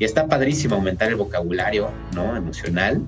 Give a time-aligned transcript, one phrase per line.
[0.00, 2.34] Y está padrísimo aumentar el vocabulario, ¿no?
[2.34, 3.02] Emocional,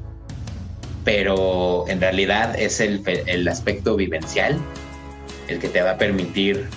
[1.05, 4.61] pero en realidad es el, el aspecto vivencial
[5.49, 6.69] el que te va a permitir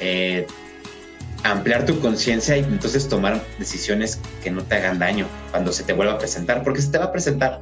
[0.00, 0.46] eh,
[1.42, 5.92] ampliar tu conciencia y entonces tomar decisiones que no te hagan daño cuando se te
[5.92, 7.60] vuelva a presentar, porque se te va a presentar.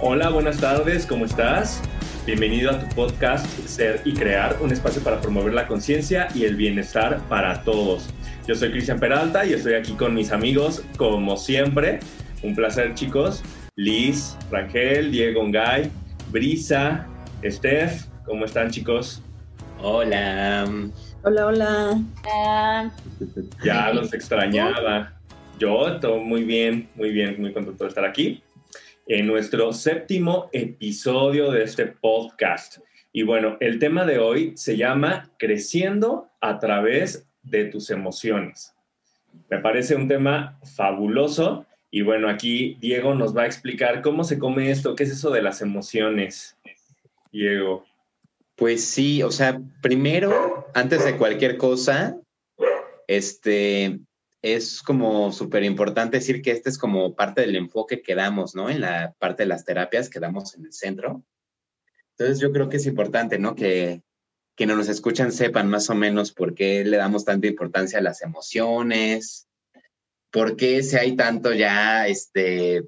[0.00, 1.82] Hola, buenas tardes, ¿cómo estás?
[2.26, 6.54] Bienvenido a tu podcast Ser y Crear, un espacio para promover la conciencia y el
[6.54, 8.10] bienestar para todos.
[8.46, 11.98] Yo soy Cristian Peralta y estoy aquí con mis amigos, como siempre.
[12.42, 13.42] Un placer, chicos.
[13.74, 15.90] Liz, Rangel, Diego Ngay,
[16.30, 17.06] Brisa,
[17.42, 19.22] Steph, ¿cómo están, chicos?
[19.82, 20.68] Hola.
[21.22, 22.02] Hola, hola.
[23.64, 25.14] Ya los extrañaba.
[25.58, 28.42] Yo, todo muy bien, muy bien, muy contento de estar aquí
[29.10, 32.78] en nuestro séptimo episodio de este podcast.
[33.12, 38.72] Y bueno, el tema de hoy se llama Creciendo a través de tus emociones.
[39.48, 44.38] Me parece un tema fabuloso y bueno, aquí Diego nos va a explicar cómo se
[44.38, 46.56] come esto, qué es eso de las emociones.
[47.32, 47.84] Diego.
[48.54, 52.16] Pues sí, o sea, primero, antes de cualquier cosa,
[53.08, 53.98] este,
[54.42, 58.70] es como súper importante decir que este es como parte del enfoque que damos, ¿no?
[58.70, 61.22] En la parte de las terapias que damos en el centro.
[62.12, 63.54] Entonces yo creo que es importante, ¿no?
[63.54, 64.02] Que
[64.56, 68.22] quienes nos escuchan sepan más o menos por qué le damos tanta importancia a las
[68.22, 69.48] emociones,
[70.30, 72.84] por qué si hay tanto ya, este,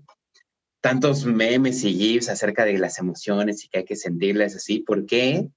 [0.81, 5.07] tantos memes y gifs acerca de las emociones y que hay que sentirlas así, por
[5.07, 5.49] qué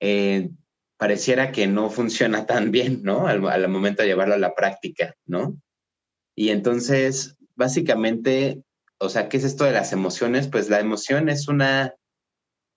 [0.00, 0.50] eh,
[0.96, 3.26] pareciera que no funciona tan bien, ¿no?
[3.26, 5.56] Al, momento de llevarlo a la práctica, ¿no?
[6.36, 8.62] Y entonces, básicamente,
[8.98, 10.48] o sea, ¿qué es esto de las emociones?
[10.48, 11.94] Pues la emoción es una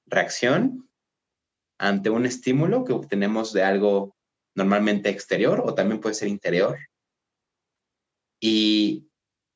[0.05, 0.89] reacción
[1.79, 4.15] ante un estímulo que obtenemos de algo
[4.55, 6.77] normalmente exterior o también puede ser interior.
[8.39, 9.07] Y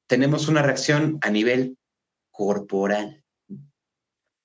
[0.08, 1.78] tenemos una reacción a nivel
[2.32, 3.24] corporal.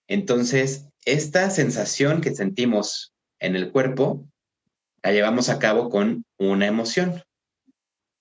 [0.08, 3.15] Entonces, esta sensación que sentimos
[3.46, 4.28] en el cuerpo,
[5.02, 7.22] la llevamos a cabo con una emoción.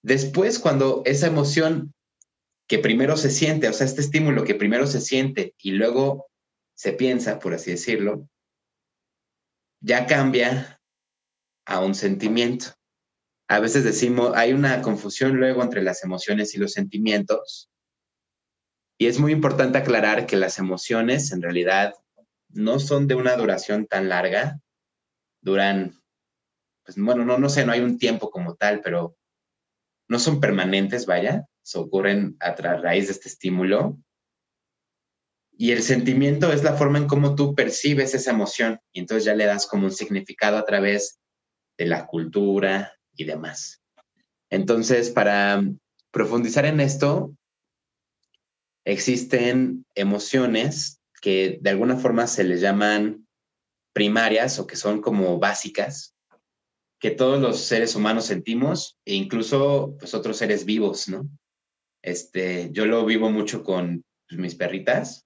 [0.03, 1.93] Después, cuando esa emoción
[2.67, 6.27] que primero se siente, o sea, este estímulo que primero se siente y luego
[6.75, 8.27] se piensa, por así decirlo,
[9.81, 10.79] ya cambia
[11.65, 12.67] a un sentimiento.
[13.47, 17.69] A veces decimos, hay una confusión luego entre las emociones y los sentimientos.
[18.97, 21.93] Y es muy importante aclarar que las emociones en realidad
[22.49, 24.59] no son de una duración tan larga,
[25.45, 26.01] duran,
[26.83, 29.15] pues bueno, no, no sé, no hay un tiempo como tal, pero
[30.09, 33.97] no son permanentes, vaya, se ocurren a raíz de este estímulo.
[35.57, 39.35] Y el sentimiento es la forma en cómo tú percibes esa emoción y entonces ya
[39.35, 41.19] le das como un significado a través
[41.77, 43.81] de la cultura y demás.
[44.49, 45.63] Entonces, para
[46.11, 47.33] profundizar en esto,
[48.83, 53.24] existen emociones que de alguna forma se les llaman
[53.95, 56.13] primarias o que son como básicas
[56.99, 61.29] que todos los seres humanos sentimos e incluso pues otros seres vivos, ¿no?
[62.03, 65.25] Este, yo lo vivo mucho con pues, mis perritas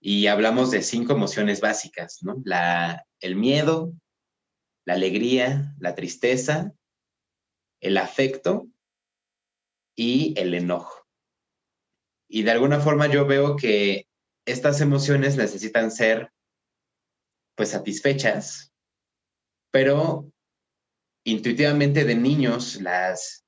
[0.00, 2.42] y hablamos de cinco emociones básicas, ¿no?
[2.44, 3.92] La, el miedo,
[4.84, 6.72] la alegría, la tristeza,
[7.80, 8.66] el afecto
[9.94, 11.06] y el enojo.
[12.28, 14.08] Y de alguna forma yo veo que
[14.44, 16.32] estas emociones necesitan ser
[17.56, 18.72] pues satisfechas,
[19.72, 20.30] pero
[21.24, 23.44] intuitivamente de niños las,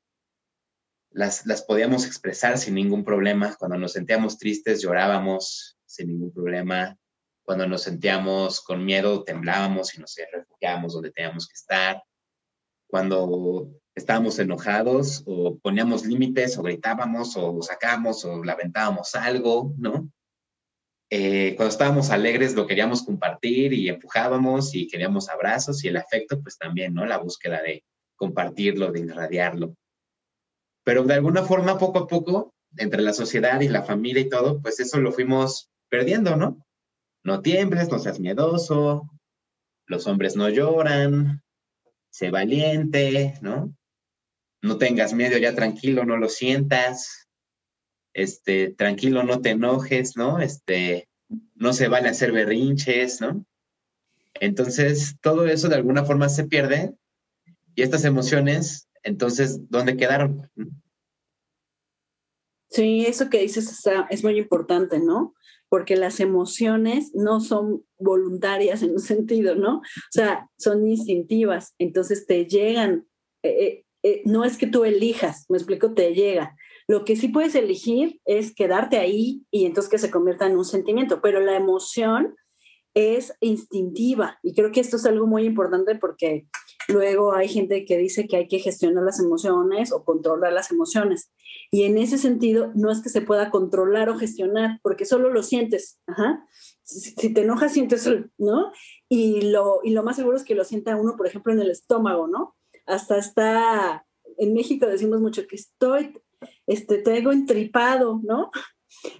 [1.10, 3.54] las, las podíamos expresar sin ningún problema.
[3.56, 6.96] Cuando nos sentíamos tristes llorábamos sin ningún problema.
[7.44, 12.02] Cuando nos sentíamos con miedo temblábamos y nos refugiábamos donde teníamos que estar.
[12.88, 20.10] Cuando estábamos enojados o poníamos límites o gritábamos o sacábamos o lamentábamos algo, ¿no?
[21.10, 26.40] Eh, cuando estábamos alegres lo queríamos compartir y empujábamos y queríamos abrazos y el afecto,
[26.42, 27.06] pues también, ¿no?
[27.06, 27.84] La búsqueda de
[28.16, 29.74] compartirlo, de irradiarlo.
[30.84, 34.60] Pero de alguna forma, poco a poco, entre la sociedad y la familia y todo,
[34.60, 36.64] pues eso lo fuimos perdiendo, ¿no?
[37.24, 39.08] No tiembles, no seas miedoso,
[39.86, 41.42] los hombres no lloran,
[42.10, 43.74] sé valiente, ¿no?
[44.62, 47.27] No tengas miedo, ya tranquilo, no lo sientas,
[48.14, 50.40] este, tranquilo, no te enojes, ¿no?
[50.40, 51.08] Este,
[51.54, 53.44] no se vale hacer berrinches, ¿no?
[54.34, 56.94] Entonces, todo eso de alguna forma se pierde
[57.74, 60.50] y estas emociones, entonces, ¿dónde quedaron?
[62.70, 65.34] Sí, eso que dices es muy importante, ¿no?
[65.68, 69.78] porque las emociones no son voluntarias en un sentido, ¿no?
[69.78, 73.06] O sea, son instintivas, entonces te llegan,
[73.42, 76.56] eh, eh, eh, no es que tú elijas, me explico, te llega.
[76.88, 80.64] Lo que sí puedes elegir es quedarte ahí y entonces que se convierta en un
[80.64, 82.34] sentimiento, pero la emoción
[82.94, 86.48] es instintiva y creo que esto es algo muy importante porque
[86.88, 91.30] luego hay gente que dice que hay que gestionar las emociones o controlar las emociones
[91.70, 95.42] y en ese sentido no es que se pueda controlar o gestionar porque solo lo
[95.42, 96.00] sientes,
[96.82, 98.08] Si, te enojas sientes,
[98.38, 98.72] ¿no?
[99.10, 101.70] Y lo, y lo más seguro es que lo sienta uno, por ejemplo, en el
[101.70, 102.56] estómago, ¿no?
[102.86, 104.06] Hasta está,
[104.38, 106.14] en México decimos mucho que estoy,
[106.66, 108.50] este, tengo entripado, ¿no?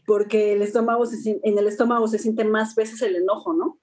[0.07, 3.79] porque el estómago en el estómago se siente más veces el enojo, ¿no?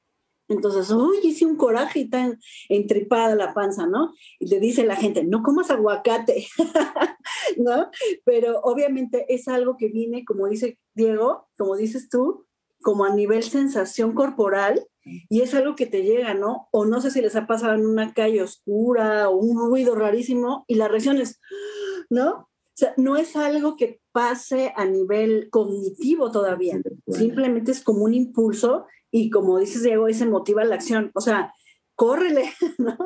[0.47, 2.39] Entonces, uy, hice un coraje y tan
[2.69, 4.13] entripada la panza, ¿no?
[4.39, 6.45] Y le dice la gente, no comas aguacate,
[7.57, 7.89] ¿no?
[8.25, 12.45] Pero obviamente es algo que viene, como dice Diego, como dices tú,
[12.81, 16.67] como a nivel sensación corporal y es algo que te llega, ¿no?
[16.71, 20.63] O no sé si les ha pasado en una calle oscura o un ruido rarísimo
[20.67, 21.39] y la reacción es,
[22.11, 22.49] ¿no?
[22.75, 26.77] O sea, no es algo que pase a nivel cognitivo todavía,
[27.07, 31.54] simplemente es como un impulso y como dices Diego, se motiva la acción, o sea,
[31.95, 32.98] córrele, ¿no?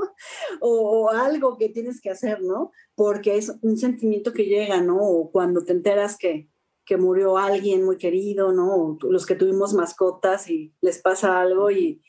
[0.59, 2.71] O, algo que tienes que hacer, ¿no?
[2.95, 4.97] Porque es un sentimiento que llega, ¿no?
[4.97, 6.49] O cuando te enteras que,
[6.83, 8.75] que murió alguien muy querido, ¿no?
[8.75, 12.01] O los que tuvimos mascotas y les pasa algo y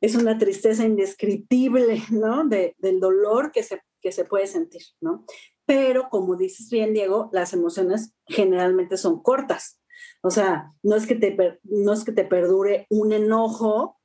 [0.00, 2.44] es una tristeza indescriptible, ¿no?
[2.48, 5.24] De, del dolor que se, que se puede sentir, ¿no?
[5.72, 9.80] Pero como dices bien, Diego, las emociones generalmente son cortas.
[10.20, 13.98] O sea, no es que te, no es que te perdure un enojo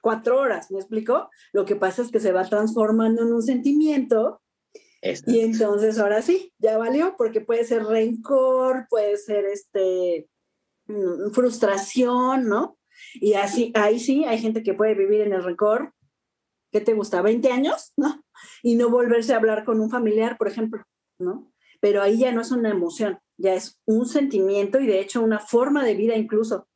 [0.00, 1.30] cuatro horas, ¿me explico?
[1.52, 4.42] Lo que pasa es que se va transformando en un sentimiento
[5.26, 10.28] y entonces ahora sí, ya valió, porque puede ser rencor, puede ser este,
[10.88, 12.78] mm, frustración, ¿no?
[13.14, 15.94] Y así, ahí sí, hay gente que puede vivir en el rencor,
[16.72, 17.22] ¿qué te gusta?
[17.22, 17.92] ¿20 años?
[17.96, 18.24] ¿No?
[18.64, 20.82] Y no volverse a hablar con un familiar, por ejemplo.
[21.80, 25.40] Pero ahí ya no es una emoción, ya es un sentimiento y de hecho una
[25.40, 26.68] forma de vida incluso.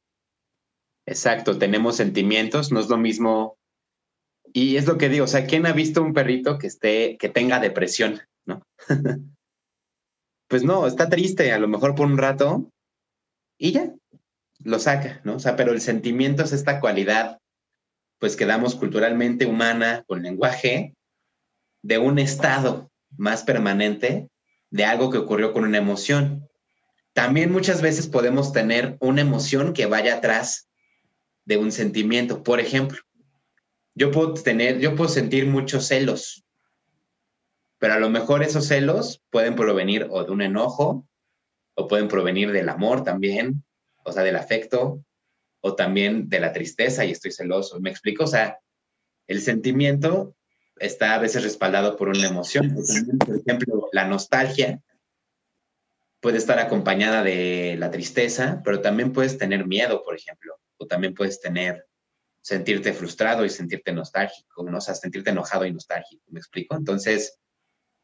[1.07, 3.57] Exacto, tenemos sentimientos, no es lo mismo.
[4.53, 7.29] Y es lo que digo, o sea, ¿quién ha visto un perrito que esté, que
[7.29, 8.63] tenga depresión, no?
[10.49, 12.71] pues no, está triste, a lo mejor por un rato,
[13.59, 13.95] y ya,
[14.65, 15.37] lo saca, ¿no?
[15.37, 17.39] O sea, pero el sentimiento es esta cualidad,
[18.19, 20.95] pues que damos culturalmente humana, con lenguaje,
[21.83, 24.29] de un estado más permanente
[24.71, 26.49] de algo que ocurrió con una emoción.
[27.13, 30.69] También muchas veces podemos tener una emoción que vaya atrás
[31.45, 32.43] de un sentimiento.
[32.43, 32.99] Por ejemplo,
[33.95, 36.45] yo puedo tener, yo puedo sentir muchos celos,
[37.79, 41.07] pero a lo mejor esos celos pueden provenir o de un enojo,
[41.75, 43.65] o pueden provenir del amor también,
[44.05, 45.05] o sea, del afecto,
[45.61, 47.81] o también de la tristeza y estoy celoso.
[47.81, 48.25] ¿Me explico?
[48.25, 48.59] O sea,
[49.27, 50.35] el sentimiento
[50.79, 52.75] está a veces respaldado por una emoción.
[53.27, 54.83] por ejemplo, la nostalgia
[56.21, 61.15] puede estar acompañada de la tristeza, pero también puedes tener miedo, por ejemplo, o también
[61.15, 61.87] puedes tener
[62.43, 64.77] sentirte frustrado y sentirte nostálgico, ¿no?
[64.77, 66.77] o sea, sentirte enojado y nostálgico, ¿me explico?
[66.77, 67.39] Entonces,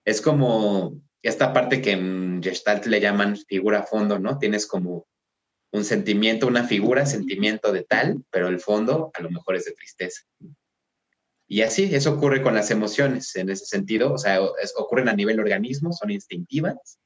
[0.06, 4.38] es como esta parte que en Gestalt le llaman figura fondo, ¿no?
[4.38, 5.06] Tienes como
[5.72, 9.72] un sentimiento, una figura, sentimiento de tal, pero el fondo a lo mejor es de
[9.72, 10.22] tristeza.
[11.52, 14.40] Y así, eso ocurre con las emociones en ese sentido, o sea,
[14.78, 16.98] ocurren a nivel organismo, son instintivas.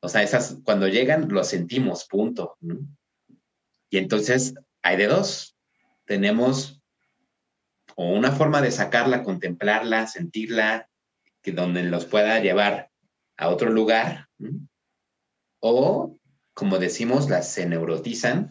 [0.00, 2.56] O sea, esas cuando llegan, lo sentimos, punto.
[3.90, 5.54] Y entonces hay de dos.
[6.06, 6.80] Tenemos
[7.94, 10.88] o una forma de sacarla, contemplarla, sentirla,
[11.42, 12.90] que donde los pueda llevar
[13.36, 14.30] a otro lugar,
[15.60, 16.18] o
[16.54, 18.48] como decimos, las se neurotizan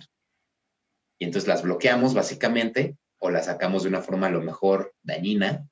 [1.18, 5.68] y entonces las bloqueamos básicamente o la sacamos de una forma a lo mejor dañina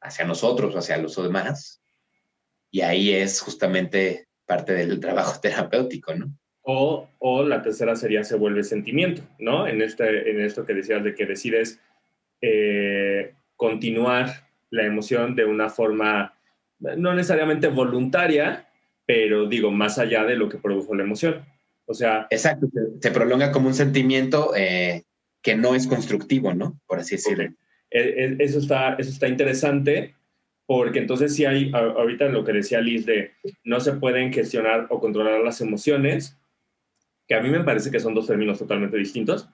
[0.00, 1.82] hacia nosotros o hacia los demás.
[2.70, 6.34] Y ahí es justamente parte del trabajo terapéutico, ¿no?
[6.64, 9.66] O, o la tercera sería se vuelve sentimiento, ¿no?
[9.66, 11.80] En, este, en esto que decías de que decides
[12.40, 16.34] eh, continuar la emoción de una forma
[16.78, 18.68] no necesariamente voluntaria,
[19.06, 21.44] pero digo, más allá de lo que produjo la emoción.
[21.86, 22.26] O sea...
[22.30, 22.68] Exacto,
[23.00, 25.04] se, prolonga como un sentimiento eh,
[25.42, 26.80] que no es constructivo, ¿no?
[26.86, 27.52] Por así decirlo.
[27.90, 30.14] E, e, eso, está, eso está interesante
[30.66, 33.32] porque entonces si hay, ahorita lo que decía Liz de
[33.64, 36.38] no se pueden gestionar o controlar las emociones,
[37.26, 39.48] que a mí me parece que son dos términos totalmente distintos,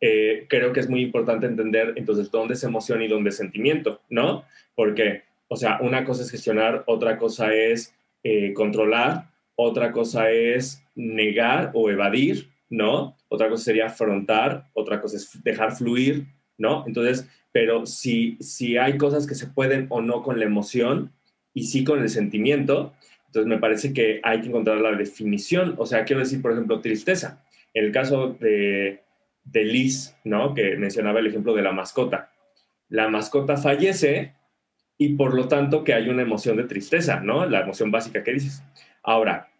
[0.00, 4.02] eh, creo que es muy importante entender entonces dónde es emoción y dónde es sentimiento,
[4.10, 4.44] ¿no?
[4.74, 10.84] Porque, o sea, una cosa es gestionar, otra cosa es eh, controlar, otra cosa es
[10.94, 13.18] negar o evadir, ¿no?
[13.28, 16.26] Otra cosa sería afrontar, otra cosa es dejar fluir,
[16.56, 16.84] ¿no?
[16.86, 21.12] Entonces, pero si, si hay cosas que se pueden o no con la emoción
[21.52, 22.94] y sí con el sentimiento,
[23.26, 25.74] entonces me parece que hay que encontrar la definición.
[25.76, 27.44] O sea, quiero decir, por ejemplo, tristeza.
[27.74, 29.02] En el caso de,
[29.44, 30.54] de Liz, ¿no?
[30.54, 32.32] Que mencionaba el ejemplo de la mascota.
[32.88, 34.32] La mascota fallece
[34.96, 37.44] y por lo tanto que hay una emoción de tristeza, ¿no?
[37.44, 38.62] La emoción básica que dices.
[39.02, 39.51] Ahora,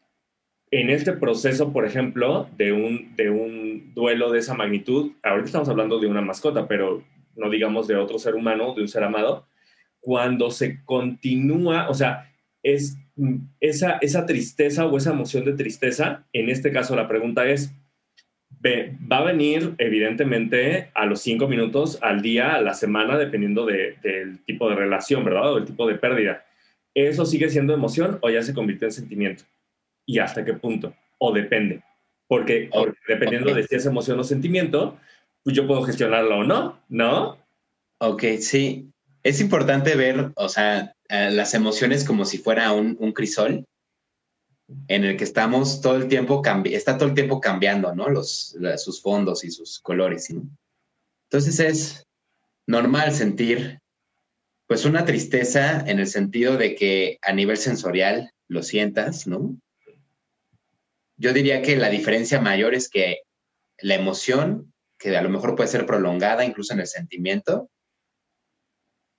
[0.72, 5.68] en este proceso, por ejemplo, de un, de un duelo de esa magnitud, ahorita estamos
[5.68, 7.04] hablando de una mascota, pero
[7.36, 9.46] no digamos de otro ser humano, de un ser amado,
[10.00, 12.96] cuando se continúa, o sea, es
[13.60, 17.74] esa, esa tristeza o esa emoción de tristeza, en este caso la pregunta es,
[18.64, 24.38] va a venir evidentemente a los cinco minutos al día, a la semana, dependiendo del
[24.46, 25.52] tipo de relación, ¿verdad?
[25.52, 26.46] O del tipo de pérdida.
[26.94, 29.44] ¿Eso sigue siendo emoción o ya se convirtió en sentimiento?
[30.12, 30.94] ¿Y hasta qué punto?
[31.16, 31.82] O depende.
[32.28, 32.68] Porque,
[33.08, 34.98] dependiendo de si es emoción o sentimiento,
[35.42, 37.38] pues yo puedo gestionarlo o no, ¿no?
[37.96, 38.90] Ok, sí.
[39.22, 43.64] Es importante ver, o sea, eh, las emociones como si fuera un, un crisol
[44.88, 48.10] en el que estamos todo el tiempo, está todo el tiempo cambiando, ¿no?
[48.10, 50.42] Los, sus fondos y sus colores, ¿no?
[51.30, 52.06] Entonces es
[52.66, 53.78] normal sentir,
[54.66, 59.56] pues, una tristeza en el sentido de que a nivel sensorial lo sientas, ¿no?
[61.22, 63.20] Yo diría que la diferencia mayor es que
[63.78, 67.70] la emoción, que a lo mejor puede ser prolongada incluso en el sentimiento,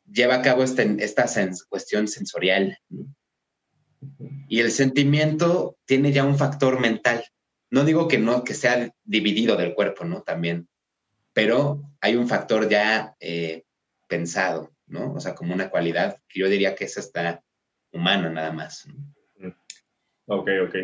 [0.03, 1.25] lleva a cabo este, esta
[1.69, 3.05] cuestión sensorial, ¿no?
[4.49, 7.23] Y el sentimiento tiene ya un factor mental.
[7.69, 10.23] No digo que no, que sea dividido del cuerpo, ¿no?
[10.23, 10.67] También.
[11.31, 13.63] Pero hay un factor ya eh,
[14.09, 15.13] pensado, ¿no?
[15.13, 17.41] O sea, como una cualidad que yo diría que esa está
[17.93, 18.89] humana nada más.
[20.25, 20.75] Ok, ok.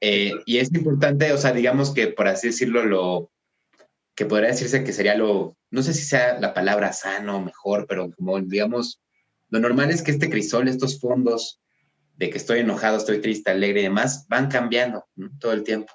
[0.00, 3.30] Eh, y es importante, o sea, digamos que por así decirlo, lo
[4.14, 8.10] que podría decirse que sería lo, no sé si sea la palabra sano mejor, pero
[8.12, 9.00] como digamos,
[9.48, 11.60] lo normal es que este crisol, estos fondos,
[12.16, 15.06] de que estoy enojado, estoy triste, alegre y demás, van cambiando
[15.38, 15.92] todo el tiempo.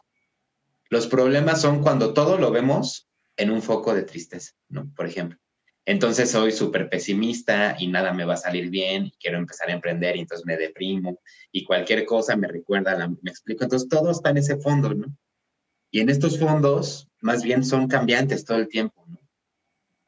[0.90, 3.08] Los problemas son cuando todo lo vemos
[3.38, 4.92] en un foco de tristeza, ¿no?
[4.96, 5.38] Por ejemplo.
[5.86, 9.74] Entonces soy súper pesimista y nada me va a salir bien y quiero empezar a
[9.74, 11.20] emprender y entonces me deprimo
[11.51, 13.63] y cualquier cosa me recuerda, me explico.
[13.63, 15.15] Entonces todo está en ese fondo, ¿no?
[15.92, 19.20] Y en estos fondos más bien son cambiantes todo el tiempo, ¿no?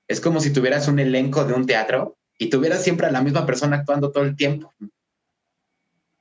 [0.08, 3.46] Es como si tuvieras un elenco de un teatro y tuvieras siempre a la misma
[3.46, 4.74] persona actuando todo el tiempo.
[4.80, 4.90] ¿no?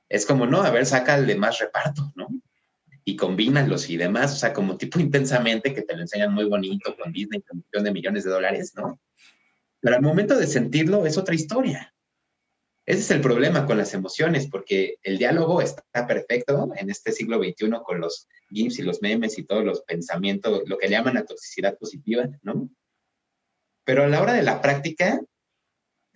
[0.09, 2.27] es como, no, a ver, saca el de más reparto, ¿no?
[3.03, 6.95] Y combínalos y demás, o sea, como tipo intensamente que te lo enseñan muy bonito
[6.95, 8.99] con Disney, con millones de dólares, ¿no?
[9.81, 11.93] Pero al momento de sentirlo es otra historia.
[12.85, 17.37] Ese es el problema con las emociones, porque el diálogo está perfecto en este siglo
[17.37, 21.25] XXI con los GIFs y los memes y todos los pensamientos, lo que llaman la
[21.25, 22.69] toxicidad positiva, ¿no?
[23.83, 25.19] Pero a la hora de la práctica,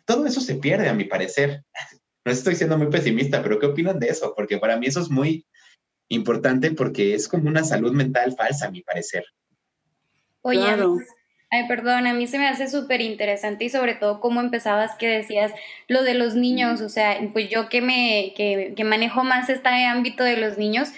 [0.05, 1.65] todo eso se pierde, a mi parecer
[2.25, 4.33] no estoy siendo muy pesimista, pero ¿qué opinan de eso?
[4.35, 5.45] Porque para mí eso es muy
[6.07, 9.25] importante porque es como una salud mental falsa, a mi parecer.
[10.41, 10.59] Oye,
[11.51, 15.07] ay, perdón, a mí se me hace súper interesante y sobre todo cómo empezabas que
[15.07, 15.51] decías
[15.87, 19.69] lo de los niños, o sea, pues yo que me, que, que manejo más este
[19.85, 20.89] ámbito de los niños,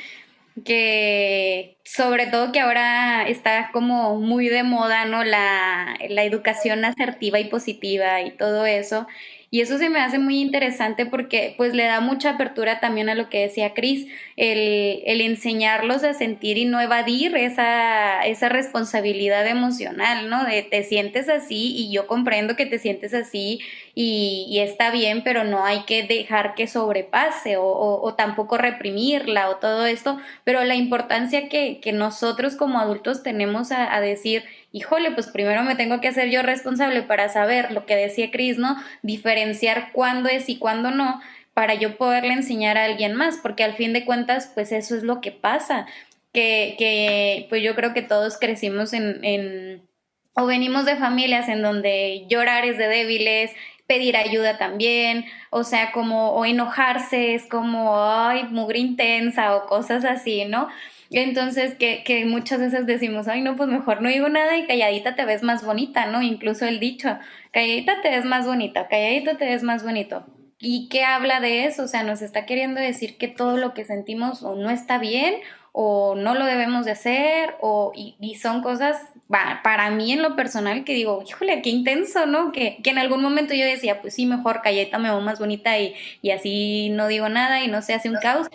[0.65, 5.24] que sobre todo que ahora está como muy de moda, ¿no?
[5.24, 9.07] La, la educación asertiva y positiva y todo eso.
[9.53, 13.13] Y eso se me hace muy interesante porque pues le da mucha apertura también a
[13.13, 19.45] lo que decía Cris, el, el, enseñarlos a sentir y no evadir esa, esa responsabilidad
[19.48, 20.43] emocional, ¿no?
[20.43, 23.60] De te sientes así y yo comprendo que te sientes así
[23.93, 29.86] y, está bien, pero no hay que dejar que sobrepase o, tampoco reprimirla o todo
[29.86, 35.63] esto, pero la importancia que, que nosotros como adultos tenemos a decir, híjole, pues primero
[35.63, 38.75] me tengo que hacer yo responsable para saber lo que decía Cris, ¿no?
[39.03, 41.21] Diferenciar cuándo es y cuándo no,
[41.53, 45.03] para yo poderle enseñar a alguien más, porque al fin de cuentas, pues eso es
[45.03, 45.85] lo que pasa,
[46.33, 49.87] que, que pues yo creo que todos crecimos en, en,
[50.33, 53.51] o venimos de familias en donde llorar es de débiles,
[53.85, 60.03] pedir ayuda también, o sea, como, o enojarse es como, ay, mugre intensa o cosas
[60.03, 60.67] así, ¿no?
[61.13, 65.15] Entonces, que, que muchas veces decimos, ay, no, pues mejor no digo nada y calladita
[65.15, 66.22] te ves más bonita, ¿no?
[66.22, 67.17] Incluso el dicho,
[67.51, 70.25] calladita te ves más bonita, calladita te ves más bonito.
[70.60, 71.84] ¿Y qué habla de eso?
[71.84, 75.36] O sea, nos está queriendo decir que todo lo que sentimos o no está bien
[75.72, 80.84] o no lo debemos de hacer o, y, son cosas para mí en lo personal
[80.84, 82.51] que digo, híjole, qué intenso, ¿no?
[82.51, 85.77] Que, que en algún momento yo decía, pues sí, mejor calladita me veo más bonita
[85.79, 88.48] y, y así no digo nada y no se hace un caos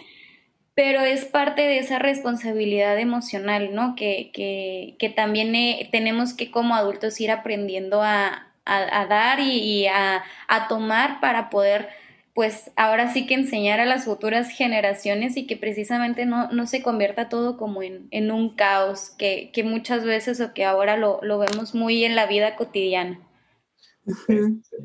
[0.78, 3.96] pero es parte de esa responsabilidad emocional, ¿no?
[3.96, 10.68] Que, que, también eh, tenemos que como adultos ir aprendiendo a, dar y, a, a,
[10.68, 11.88] tomar para poder,
[12.32, 16.80] pues ahora sí que enseñar a las futuras generaciones y que precisamente no, no se
[16.80, 21.18] convierta todo como en, en un caos, que, que, muchas veces o que ahora lo,
[21.24, 23.18] lo, vemos muy en la vida cotidiana.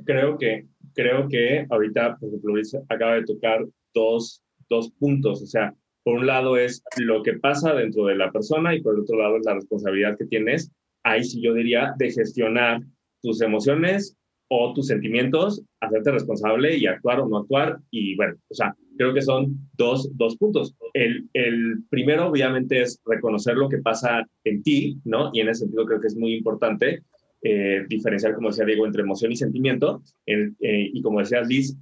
[0.08, 5.46] Creo que, creo que ahorita, por ejemplo, Luis acaba de tocar dos, dos puntos, o
[5.46, 5.72] sea,
[6.04, 9.18] por un lado es lo que pasa dentro de la persona y por el otro
[9.18, 10.72] lado es la responsabilidad que tienes,
[11.04, 12.82] ahí sí yo diría, de gestionar
[13.22, 14.18] tus emociones
[14.50, 17.80] o tus sentimientos, hacerte responsable y actuar o no actuar.
[17.90, 20.76] Y bueno, o sea, creo que son dos, dos puntos.
[20.94, 25.32] El, el primero, obviamente, es reconocer lo que pasa en ti, ¿no?
[25.34, 27.02] Y en ese sentido creo que es muy importante
[27.42, 30.04] eh, diferenciar, como decía Diego, entre emoción y sentimiento.
[30.26, 31.76] Eh, y como decía Liz,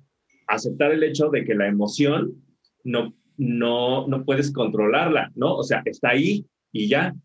[0.48, 2.36] aceptar el hecho de que la emoción
[2.84, 5.56] no no, no puedes controlarla, ¿no?
[5.56, 7.16] O sea, está ahí y ya.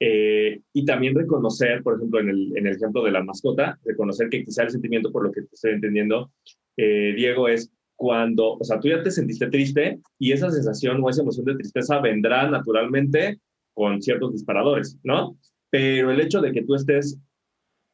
[0.00, 4.28] Eh, y también reconocer, por ejemplo, en el, en el, ejemplo de la mascota, reconocer
[4.30, 6.32] que quizá el sentimiento, por lo que estoy entendiendo,
[6.76, 11.08] eh, Diego, es cuando, o sea, tú ya te sentiste triste y esa sensación o
[11.08, 13.38] esa emoción de tristeza vendrá naturalmente
[13.72, 15.36] con ciertos disparadores, ¿no?
[15.70, 17.16] Pero el hecho de que tú estés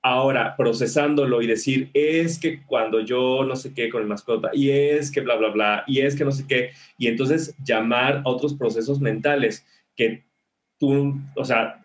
[0.08, 4.70] Ahora, procesándolo y decir, es que cuando yo no sé qué con el mascota, y
[4.70, 8.28] es que bla, bla, bla, y es que no sé qué, y entonces llamar a
[8.28, 10.22] otros procesos mentales que
[10.78, 11.84] tú, o sea,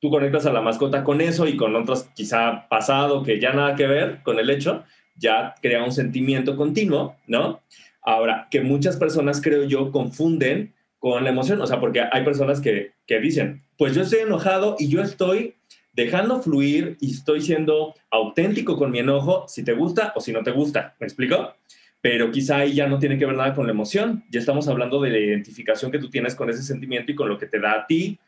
[0.00, 3.74] tú conectas a la mascota con eso y con otros quizá pasado que ya nada
[3.74, 4.84] que ver con el hecho,
[5.16, 7.62] ya crea un sentimiento continuo, ¿no?
[8.02, 12.60] Ahora, que muchas personas, creo yo, confunden con la emoción, o sea, porque hay personas
[12.60, 15.54] que, que dicen, pues yo estoy enojado y yo estoy
[15.96, 20.42] dejando fluir y estoy siendo auténtico con mi enojo, si te gusta o si no
[20.42, 20.94] te gusta.
[21.00, 21.54] ¿Me explico?
[22.02, 24.22] Pero quizá ahí ya no tiene que ver nada con la emoción.
[24.30, 27.38] Ya estamos hablando de la identificación que tú tienes con ese sentimiento y con lo
[27.38, 28.18] que te da a ti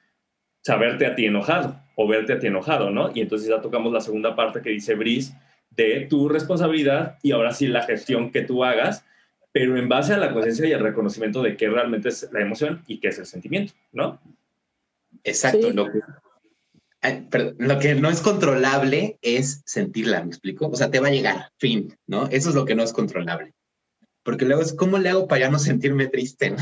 [0.62, 3.10] saberte a ti enojado o verte a ti enojado, ¿no?
[3.14, 5.34] Y entonces ya tocamos la segunda parte que dice Brice
[5.70, 9.04] de tu responsabilidad y ahora sí la gestión que tú hagas,
[9.52, 12.82] pero en base a la conciencia y el reconocimiento de qué realmente es la emoción
[12.86, 14.20] y qué es el sentimiento, ¿no?
[15.22, 15.70] Exacto.
[15.70, 15.86] Lo,
[17.58, 20.68] lo que no es controlable es sentirla, ¿me explico?
[20.68, 22.26] O sea, te va a llegar, fin, ¿no?
[22.26, 23.54] Eso es lo que no es controlable.
[24.24, 26.54] Porque luego es, ¿cómo le hago para ya no sentirme triste?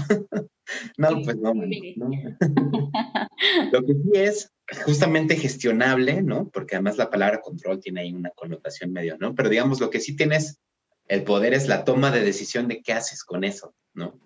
[0.98, 2.10] no, pues no, no.
[3.72, 4.52] lo que sí es
[4.84, 6.48] justamente gestionable, ¿no?
[6.50, 9.34] Porque además la palabra control tiene ahí una connotación medio, ¿no?
[9.34, 10.60] Pero digamos, lo que sí tienes
[11.08, 14.18] el poder es la toma de decisión de qué haces con eso, ¿no?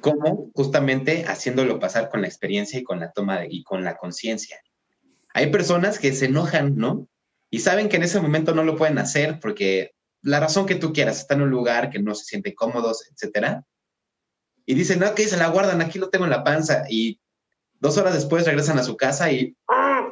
[0.00, 0.50] ¿Cómo?
[0.54, 4.58] Justamente haciéndolo pasar con la experiencia y con la toma de, y con la conciencia.
[5.34, 7.08] Hay personas que se enojan, ¿no?
[7.50, 9.92] Y saben que en ese momento no lo pueden hacer porque
[10.22, 13.64] la razón que tú quieras, está en un lugar que no se sienten cómodos, etcétera.
[14.64, 16.84] Y dicen, no, que se la guardan, aquí lo tengo en la panza.
[16.88, 17.20] Y
[17.80, 19.56] dos horas después regresan a su casa y,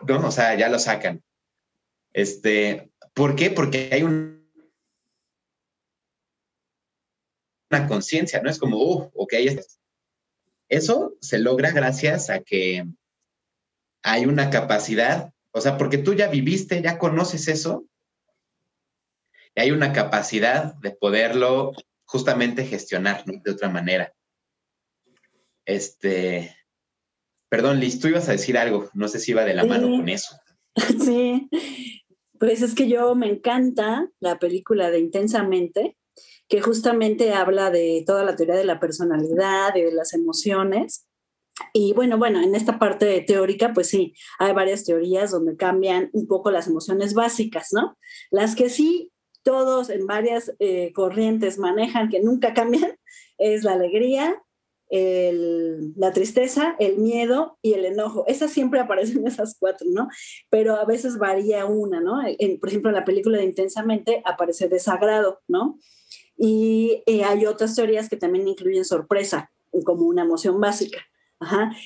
[0.07, 1.23] no, o sea, ya lo sacan.
[2.13, 3.51] Este, ¿por qué?
[3.51, 4.43] Porque hay una
[7.89, 8.51] conciencia, ¿no?
[8.51, 9.35] Es como, uh, ok,
[10.69, 12.87] eso se logra gracias a que
[14.03, 17.87] hay una capacidad, o sea, porque tú ya viviste, ya conoces eso,
[19.55, 21.73] y hay una capacidad de poderlo
[22.05, 24.13] justamente gestionar de otra manera.
[25.65, 26.57] Este,
[27.49, 30.09] perdón, Liz, tú ibas a decir algo, no sé si iba de la mano con
[30.09, 30.37] eso.
[31.05, 31.51] Sí,
[32.39, 35.99] pues es que yo me encanta la película de Intensamente,
[36.49, 41.07] que justamente habla de toda la teoría de la personalidad y de las emociones.
[41.73, 46.27] Y bueno, bueno, en esta parte teórica, pues sí, hay varias teorías donde cambian un
[46.27, 47.97] poco las emociones básicas, ¿no?
[48.31, 49.13] Las que sí
[49.43, 52.97] todos en varias eh, corrientes manejan que nunca cambian
[53.39, 54.41] es la alegría,
[54.93, 58.25] la tristeza, el miedo y el enojo.
[58.27, 60.09] Esas siempre aparecen esas cuatro, ¿no?
[60.51, 62.21] Pero a veces varía una, ¿no?
[62.61, 65.79] por ejemplo, en la película de Intensamente aparece desagrado, ¿no?
[66.37, 69.51] Y eh, hay otras teorías que también incluyen sorpresa
[69.85, 70.99] como una emoción básica.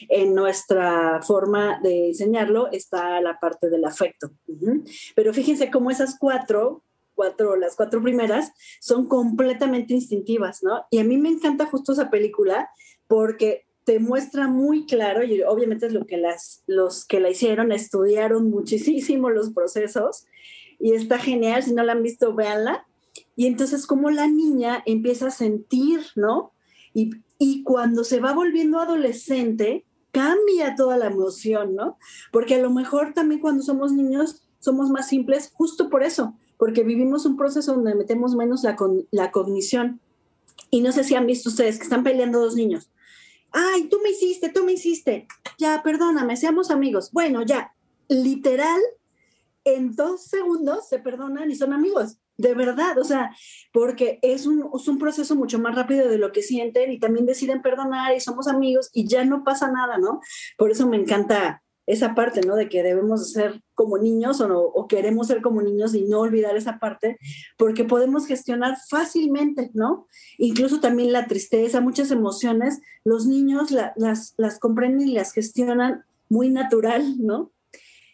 [0.09, 4.31] En nuestra forma de enseñarlo está la parte del afecto.
[5.15, 6.83] Pero fíjense cómo esas cuatro,
[7.15, 10.87] cuatro, las cuatro primeras, son completamente instintivas, ¿no?
[10.91, 12.71] Y a mí me encanta justo esa película
[13.07, 17.71] porque te muestra muy claro, y obviamente es lo que las, los que la hicieron
[17.71, 20.27] estudiaron muchísimo los procesos,
[20.81, 22.87] y está genial, si no la han visto, véanla.
[23.37, 26.53] Y entonces como la niña empieza a sentir, ¿no?
[26.93, 31.99] Y, y cuando se va volviendo adolescente, cambia toda la emoción, ¿no?
[32.33, 36.83] Porque a lo mejor también cuando somos niños somos más simples justo por eso, porque
[36.83, 38.77] vivimos un proceso donde metemos menos la,
[39.11, 40.01] la cognición.
[40.71, 42.89] Y no sé si han visto ustedes que están peleando dos niños.
[43.53, 45.27] ay, tú me hiciste, tú me hiciste,
[45.59, 47.11] ya, perdóname, seamos amigos.
[47.13, 47.75] Bueno, ya,
[48.09, 48.81] literal,
[49.65, 53.31] en dos segundos se perdonan y son amigos, de verdad, o sea,
[53.73, 57.27] porque es un, es un proceso mucho más rápido de lo que sienten y también
[57.27, 60.21] deciden perdonar y somos amigos y ya no pasa nada, ¿no?
[60.59, 62.57] Por eso me encanta esa parte, ¿no?
[62.57, 66.79] De que debemos ser como niños o, queremos ser como niños y no olvidar esa
[66.79, 67.19] parte,
[67.57, 70.07] porque podemos gestionar fácilmente, ¿no?
[70.37, 76.51] Incluso también la tristeza, muchas emociones, los niños las, las comprenden y las gestionan muy
[76.51, 77.53] natural, ¿no?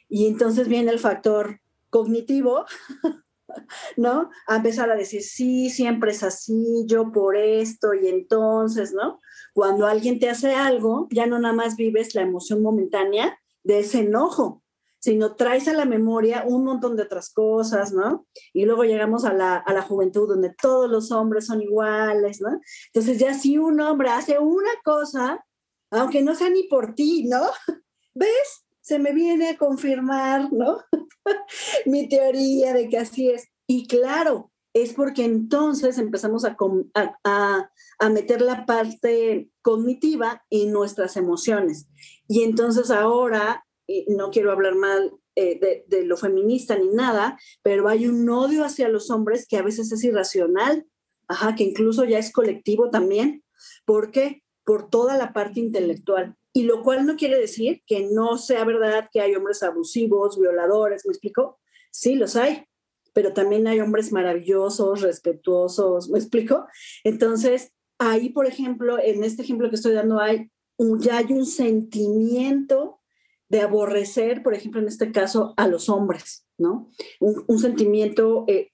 [0.08, 2.66] Y entonces viene el factor cognitivo,
[3.96, 4.30] ¿no?
[4.46, 9.20] A empezar a decir, sí, siempre es así, yo por esto y entonces, ¿no?
[9.52, 14.00] Cuando alguien te hace algo, ya no nada más vives la emoción momentánea, de ese
[14.00, 14.62] enojo,
[14.98, 18.26] sino traes a la memoria un montón de otras cosas, ¿no?
[18.52, 22.60] Y luego llegamos a la, a la juventud donde todos los hombres son iguales, ¿no?
[22.86, 25.44] Entonces ya si un hombre hace una cosa,
[25.90, 27.40] aunque no sea ni por ti, ¿no?
[28.14, 28.64] ¿Ves?
[28.82, 30.78] Se me viene a confirmar, ¿no?
[31.86, 33.48] Mi teoría de que así es.
[33.66, 36.56] Y claro, es porque entonces empezamos a,
[36.94, 41.88] a, a, meter la parte cognitiva en nuestras emociones.
[42.26, 43.64] Y entonces ahora,
[44.08, 48.64] no quiero hablar mal eh, de, de, lo feminista ni nada, pero hay un odio
[48.64, 50.86] hacia los hombres que a veces es irracional,
[51.28, 53.44] ajá, que incluso ya es colectivo también.
[53.84, 54.42] ¿Por qué?
[54.64, 56.36] Por toda la parte intelectual.
[56.52, 61.06] Y lo cual no quiere decir que no sea verdad que hay hombres abusivos, violadores,
[61.06, 61.58] ¿me explico?
[61.90, 62.66] Sí, los hay,
[63.12, 66.66] pero también hay hombres maravillosos, respetuosos, ¿me explico?
[67.04, 71.46] Entonces, ahí, por ejemplo, en este ejemplo que estoy dando, hay un, ya hay un
[71.46, 73.00] sentimiento
[73.48, 76.90] de aborrecer, por ejemplo, en este caso, a los hombres, ¿no?
[77.20, 78.72] Un, sentimiento eh,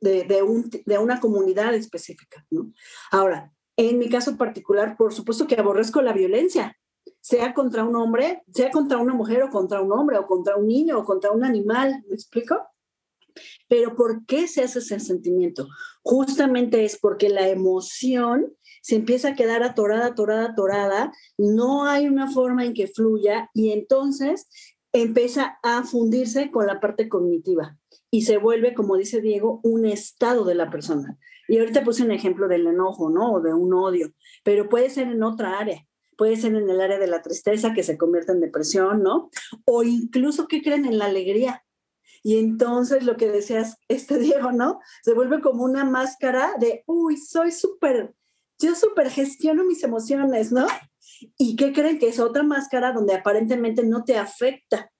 [0.00, 2.72] de, de, un, de, una comunidad específica, ¿no?
[3.10, 6.76] Ahora, en mi caso particular, por supuesto que aborrezco la violencia,
[7.20, 10.66] sea contra un hombre, sea contra una mujer o contra un hombre o contra un
[10.66, 12.56] niño o contra un animal, ¿me explico?
[13.68, 15.68] Pero ¿por qué se hace ese sentimiento?
[16.02, 18.52] Justamente es porque la emoción
[18.82, 23.72] se empieza a quedar atorada, atorada, atorada, no hay una forma en que fluya y
[23.72, 24.48] entonces
[24.92, 27.78] empieza a fundirse con la parte cognitiva
[28.10, 31.18] y se vuelve, como dice Diego, un estado de la persona.
[31.46, 33.34] Y ahorita puse un ejemplo del enojo, ¿no?
[33.34, 34.12] O de un odio,
[34.44, 35.86] pero puede ser en otra área.
[36.20, 39.30] Puede ser en el área de la tristeza que se convierte en depresión, ¿no?
[39.64, 40.84] O incluso, ¿qué creen?
[40.84, 41.64] En la alegría
[42.22, 44.80] y entonces lo que decías, este Diego, ¿no?
[45.02, 48.14] Se vuelve como una máscara de, uy, soy súper,
[48.58, 50.66] yo súper gestiono mis emociones, ¿no?
[51.38, 54.90] ¿Y qué creen que es otra máscara donde aparentemente no te afecta?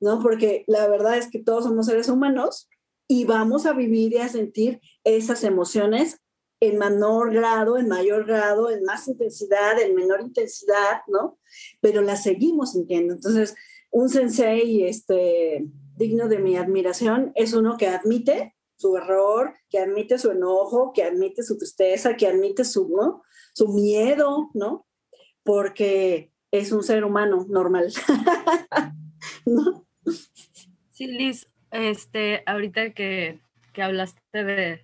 [0.00, 0.20] ¿No?
[0.20, 2.68] Porque la verdad es que todos somos seres humanos
[3.06, 6.20] y vamos a vivir y a sentir esas emociones
[6.66, 11.38] en menor grado, en mayor grado, en más intensidad, en menor intensidad, ¿no?
[11.80, 13.14] Pero las seguimos sintiendo.
[13.14, 13.54] Entonces,
[13.90, 20.18] un sensei, este, digno de mi admiración es uno que admite su error, que admite
[20.18, 23.22] su enojo, que admite su tristeza, que admite su,
[23.54, 24.86] su miedo, ¿no?
[25.42, 27.92] Porque es un ser humano normal.
[29.46, 29.86] ¿No?
[30.90, 33.40] Sí, Liz, este, ahorita que,
[33.72, 34.83] que hablaste de,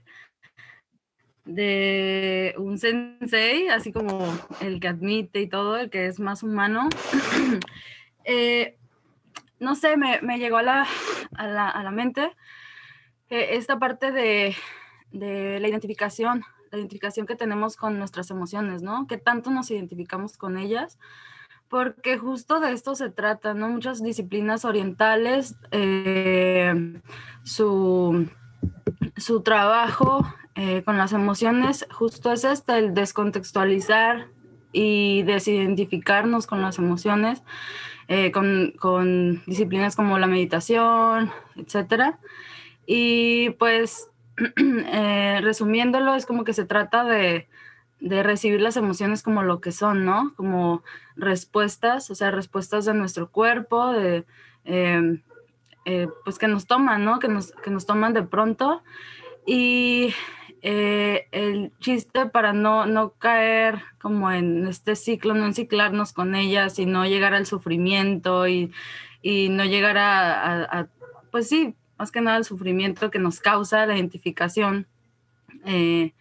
[1.50, 4.26] de un sensei, así como
[4.60, 6.88] el que admite y todo, el que es más humano,
[8.24, 8.76] eh,
[9.58, 10.86] no sé, me, llegó a la,
[11.36, 12.30] a la, a la mente
[13.30, 14.54] esta parte de,
[15.12, 19.06] de, la identificación, la identificación que tenemos con nuestras emociones, ¿no?
[19.06, 20.98] Que tanto nos identificamos con ellas,
[21.68, 23.68] porque justo de esto se trata, ¿no?
[23.68, 27.00] Muchas disciplinas orientales, eh,
[27.44, 28.28] su,
[29.16, 34.28] su, trabajo eh, con las emociones justo es este, el descontextualizar
[34.72, 37.42] y desidentificarnos con las emociones
[38.12, 42.16] eh, con, disciplinas como la meditación, etc.
[42.84, 44.10] Y pues,
[44.56, 47.46] eh, resumiéndolo, es como que se trata de,
[48.00, 50.34] recibir las emociones como lo que son, ¿no?
[50.34, 50.82] Como
[51.14, 54.24] respuestas, o sea, respuestas de nuestro cuerpo, de,
[54.64, 55.22] em,
[55.84, 57.18] eh, pues que nos toman, ¿no?
[57.18, 58.82] Que nos, que nos toman de pronto.
[59.46, 60.14] Y
[60.62, 66.78] eh, el chiste para no, no caer como en este ciclo, no enciclarnos con ellas
[66.78, 68.72] y no llegar al sufrimiento y,
[69.22, 70.88] y no llegar a,
[71.30, 74.86] pues sí, más que nada al sufrimiento que nos causa la identificación
[75.64, 76.12] eh,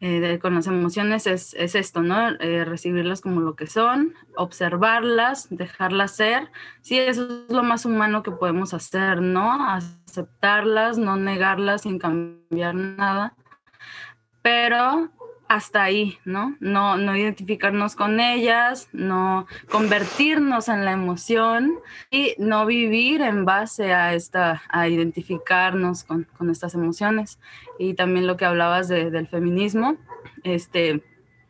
[0.00, 2.30] eh, con las emociones es, es esto, ¿no?
[2.30, 6.50] recibirlas como lo que son, observarlas, dejarlas ser.
[6.82, 9.68] Sí, eso es lo más humano que podemos hacer, ¿no?
[9.70, 13.34] Aceptarlas, no negarlas sin cambiar nada
[14.48, 15.10] pero
[15.48, 16.56] hasta ahí, ¿no?
[16.60, 16.96] ¿no?
[16.96, 21.78] No identificarnos con ellas, no convertirnos en la emoción
[22.10, 27.38] y no vivir en base a esta, a identificarnos con, con estas emociones.
[27.78, 29.96] Y también lo que hablabas del feminismo,
[30.44, 31.02] este,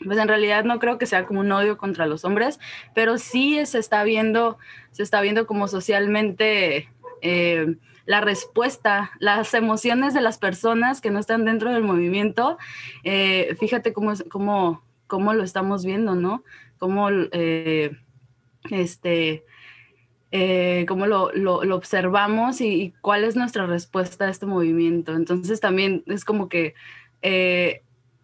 [0.04, 2.60] pues en realidad no creo que sea como un odio contra los hombres,
[2.94, 4.58] pero sí se está viendo,
[4.92, 6.88] se está viendo como socialmente
[7.20, 7.76] eh,
[8.08, 12.56] la respuesta, las emociones de las personas que no están dentro del movimiento,
[13.04, 16.42] eh, fíjate cómo, cómo, cómo, lo estamos viendo, ¿no?
[16.78, 17.98] Cómo, eh,
[18.70, 19.44] este,
[20.30, 25.14] eh, cómo lo, lo, observamos y, cuál es nuestra respuesta a este movimiento.
[25.14, 26.74] Entonces también es como que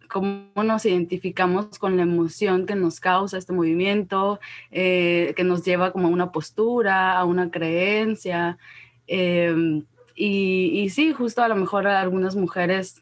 [0.09, 4.39] cómo nos identificamos con la emoción que nos causa este movimiento,
[4.71, 8.57] que nos lleva como a una postura, a una creencia.
[9.07, 9.83] Em,
[10.15, 13.01] y, sí, justo a lo mejor algunas mujeres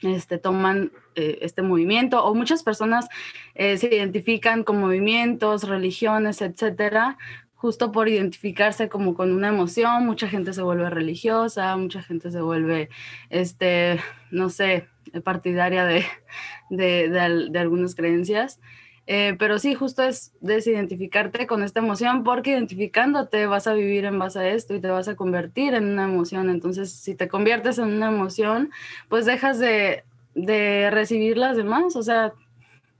[0.00, 3.08] este, toman eh, este movimiento o muchas personas
[3.54, 7.16] eh, se identifican con movimientos, religiones, etcétera,
[7.54, 10.04] justo por identificarse como con una emoción.
[10.04, 12.90] Mucha gente se vuelve religiosa, mucha gente se vuelve,
[13.30, 14.88] este, no sé,
[15.22, 16.04] partidaria de,
[16.70, 18.60] de, de algunas creencias.
[19.06, 24.18] Eh, pero sí, justo es desidentificarte con esta emoción porque identificándote vas a vivir en
[24.18, 26.48] base a esto y te vas a convertir en una emoción.
[26.48, 28.70] Entonces, si te conviertes en una emoción,
[29.08, 31.96] pues dejas de, de recibir las demás.
[31.96, 32.32] O sea,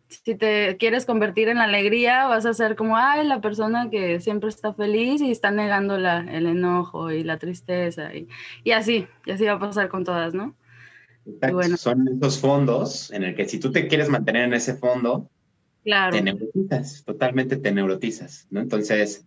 [0.09, 4.51] si te quieres convertir en alegría, vas a ser como, ay, la persona que siempre
[4.51, 8.15] está feliz y está negando la, el enojo y la tristeza.
[8.15, 8.29] Y,
[8.63, 10.55] y así, y así va a pasar con todas, ¿no?
[11.25, 11.79] Bueno.
[11.79, 15.31] Son esos fondos en el que si tú te quieres mantener en ese fondo,
[15.85, 16.17] Claro.
[16.17, 18.61] Te neurotizas, totalmente te neurotizas, ¿no?
[18.61, 19.27] Entonces,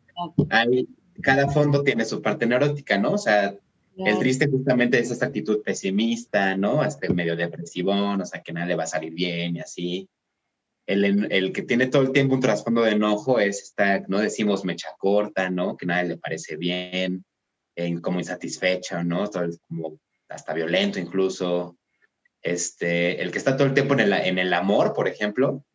[0.49, 0.87] hay,
[1.21, 3.11] cada fondo tiene su parte neurótica, ¿no?
[3.13, 3.55] O sea,
[3.97, 6.81] el triste justamente es esta actitud pesimista, ¿no?
[6.81, 10.09] Hasta medio depresivo, o sea, que nada le va a salir bien y así.
[10.87, 14.63] El, el, que tiene todo el tiempo un trasfondo de enojo es esta, no decimos
[14.63, 15.75] mecha corta, ¿no?
[15.75, 17.25] Que nada le parece bien,
[18.01, 19.29] como insatisfecho, ¿no?
[19.29, 21.77] Todo como hasta violento incluso.
[22.41, 25.65] Este, el que está todo el tiempo en el, en el amor, por ejemplo,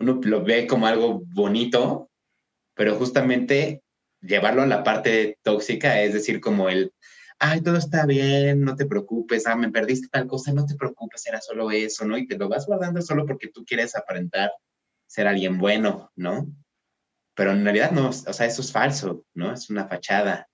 [0.00, 2.10] uno lo ve como algo bonito,
[2.74, 3.82] pero justamente
[4.20, 6.92] llevarlo a la parte tóxica es decir, como el,
[7.38, 11.26] ay, todo está bien, no te preocupes, ah, me perdiste tal cosa, no te preocupes,
[11.26, 12.18] era solo eso, ¿no?
[12.18, 14.50] Y te lo vas guardando solo porque tú quieres aparentar
[15.06, 16.46] ser alguien bueno, ¿no?
[17.34, 19.52] Pero en realidad no, o sea, eso es falso, ¿no?
[19.52, 20.48] Es una fachada.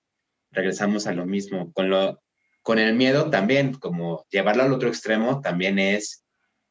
[0.51, 1.73] Regresamos a lo mismo.
[1.73, 2.21] Con, lo,
[2.61, 6.23] con el miedo también, como llevarlo al otro extremo, también es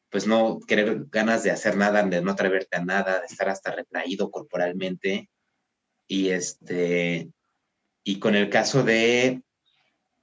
[0.09, 3.71] pues no querer ganas de hacer nada, de no atreverte a nada, de estar hasta
[3.71, 5.29] retraído corporalmente.
[6.07, 7.29] Y este,
[8.03, 9.41] y con el caso de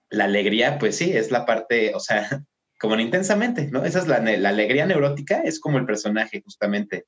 [0.09, 2.27] la alegría, pues sí, es la parte, o sea,
[2.81, 3.85] como intensamente, ¿no?
[3.85, 7.05] Esa es la, la alegría neurótica, es como el personaje justamente,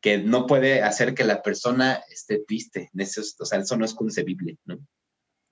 [0.00, 3.94] que no puede hacer que la persona esté triste, eso, o sea, eso no es
[3.94, 4.78] concebible, ¿no?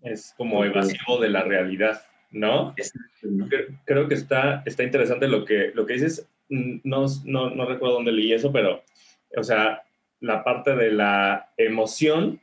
[0.00, 2.74] Es como evasivo de la realidad, ¿no?
[3.84, 8.12] Creo, que está, está interesante lo que, lo que dices no, no, no recuerdo dónde
[8.12, 8.82] leí eso, pero,
[9.36, 9.82] o sea,
[10.20, 12.40] la parte de la emoción,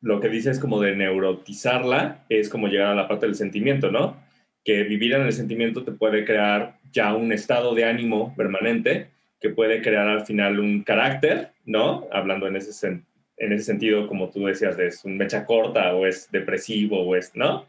[0.00, 3.90] lo que dice es como de neurotizarla, es como llegar a la parte del sentimiento,
[3.90, 4.16] ¿no?
[4.64, 9.08] Que vivir en el sentimiento te puede crear ya un estado de ánimo permanente,
[9.40, 12.08] que puede crear al final un carácter, ¿no?
[12.10, 13.02] Hablando en ese,
[13.36, 17.16] en ese sentido, como tú decías, de es un mecha corta o es depresivo o
[17.16, 17.66] es, ¿no?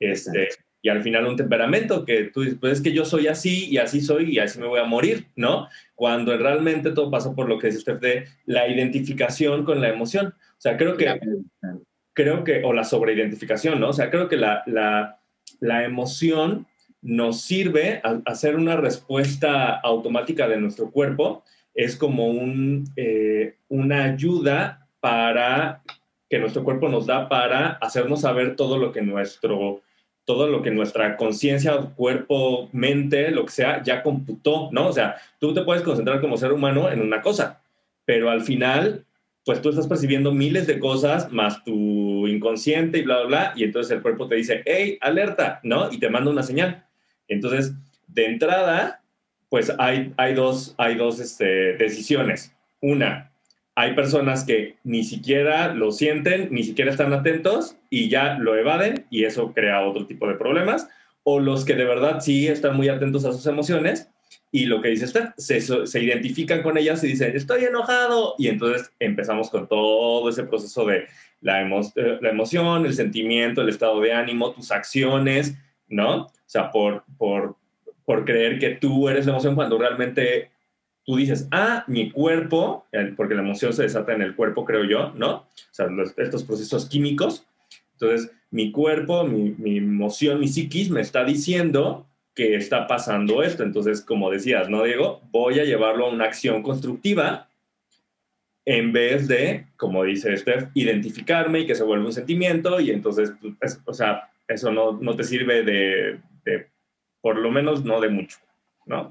[0.00, 0.48] Este,
[0.84, 3.78] y al final un temperamento que tú dices, pues es que yo soy así y
[3.78, 5.66] así soy y así me voy a morir, ¿no?
[5.94, 10.26] Cuando realmente todo pasa por lo que dice usted de la identificación con la emoción.
[10.26, 11.18] O sea, creo que,
[12.12, 13.88] creo que, o la sobreidentificación, ¿no?
[13.88, 15.20] O sea, creo que la, la,
[15.60, 16.66] la emoción
[17.00, 21.44] nos sirve a hacer una respuesta automática de nuestro cuerpo,
[21.74, 25.82] es como un, eh, una ayuda para
[26.28, 29.80] que nuestro cuerpo nos da para hacernos saber todo lo que nuestro
[30.24, 34.88] todo lo que nuestra conciencia, cuerpo, mente, lo que sea, ya computó, ¿no?
[34.88, 37.62] O sea, tú te puedes concentrar como ser humano en una cosa,
[38.04, 39.04] pero al final,
[39.44, 43.64] pues tú estás percibiendo miles de cosas más tu inconsciente y bla, bla, bla, y
[43.64, 45.92] entonces el cuerpo te dice, hey, alerta, ¿no?
[45.92, 46.86] Y te manda una señal.
[47.28, 47.74] Entonces,
[48.06, 49.02] de entrada,
[49.50, 52.54] pues hay, hay dos, hay dos este, decisiones.
[52.80, 53.33] Una,
[53.76, 59.06] hay personas que ni siquiera lo sienten, ni siquiera están atentos y ya lo evaden
[59.10, 60.88] y eso crea otro tipo de problemas.
[61.24, 64.08] O los que de verdad sí están muy atentos a sus emociones
[64.52, 68.36] y lo que dice usted, se, se identifican con ellas y dicen, estoy enojado.
[68.38, 71.06] Y entonces empezamos con todo ese proceso de
[71.40, 75.56] la, eh, la emoción, el sentimiento, el estado de ánimo, tus acciones,
[75.88, 76.26] ¿no?
[76.26, 77.56] O sea, por, por,
[78.04, 80.50] por creer que tú eres la emoción cuando realmente
[81.04, 82.86] tú dices, ah, mi cuerpo,
[83.16, 85.34] porque la emoción se desata en el cuerpo, creo yo, ¿no?
[85.34, 85.86] O sea,
[86.16, 87.46] estos procesos químicos.
[87.92, 93.62] Entonces, mi cuerpo, mi, mi, emoción, mi psiquis me está diciendo que está pasando esto.
[93.62, 95.20] Entonces, como decías, ¿no, Diego?
[95.30, 97.48] Voy a llevarlo a una acción constructiva
[98.64, 103.32] en vez de, como dice Steph, identificarme y que se vuelva un sentimiento y entonces,
[103.60, 106.66] pues, o sea, eso no, no te sirve de, de,
[107.20, 108.38] por lo menos no de mucho,
[108.86, 109.10] ¿no?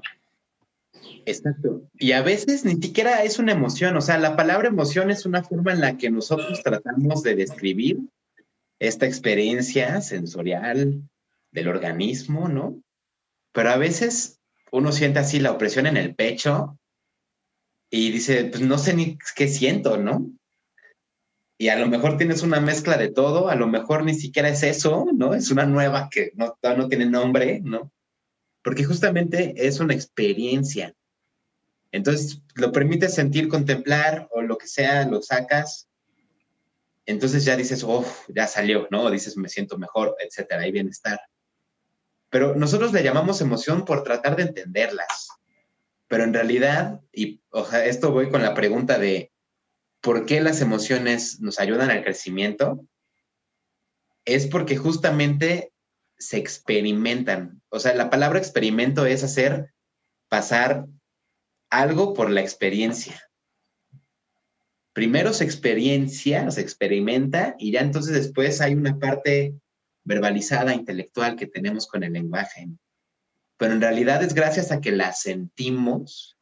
[1.26, 1.88] Exacto.
[1.98, 5.42] Y a veces ni siquiera es una emoción, o sea, la palabra emoción es una
[5.42, 7.98] forma en la que nosotros tratamos de describir
[8.78, 11.02] esta experiencia sensorial
[11.50, 12.82] del organismo, ¿no?
[13.52, 14.40] Pero a veces
[14.72, 16.78] uno siente así la opresión en el pecho
[17.90, 20.30] y dice, pues no sé ni qué siento, ¿no?
[21.56, 24.64] Y a lo mejor tienes una mezcla de todo, a lo mejor ni siquiera es
[24.64, 25.34] eso, ¿no?
[25.34, 27.92] Es una nueva que no, tiene nombre, ¿no?
[28.64, 30.94] Porque justamente es una experiencia.
[31.92, 35.86] Entonces, lo permites sentir, contemplar o lo que sea, lo sacas.
[37.06, 39.10] Entonces ya dices, oh, ya salió, ¿no?
[39.10, 41.20] dices, me siento mejor, etcétera, hay bienestar.
[42.30, 45.28] Pero nosotros le llamamos emoción por tratar de entenderlas.
[46.08, 49.30] Pero en realidad, y o esto voy con la pregunta de
[50.00, 52.80] por qué las emociones nos ayudan al crecimiento,
[54.24, 55.73] es porque justamente
[56.18, 57.62] se experimentan.
[57.68, 59.74] O sea, la palabra experimento es hacer
[60.28, 60.86] pasar
[61.70, 63.20] algo por la experiencia.
[64.92, 69.54] Primero se experiencia, se experimenta y ya entonces después hay una parte
[70.04, 72.68] verbalizada, intelectual que tenemos con el lenguaje.
[73.56, 76.36] Pero en realidad es gracias a que la sentimos,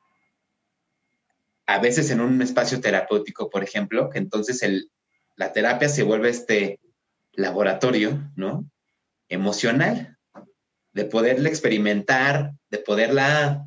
[1.66, 4.90] a veces en un espacio terapéutico, por ejemplo, que entonces el,
[5.36, 6.80] la terapia se vuelve este
[7.32, 8.68] laboratorio, ¿no?
[9.32, 10.18] Emocional,
[10.92, 13.66] de poderla experimentar, de poderla,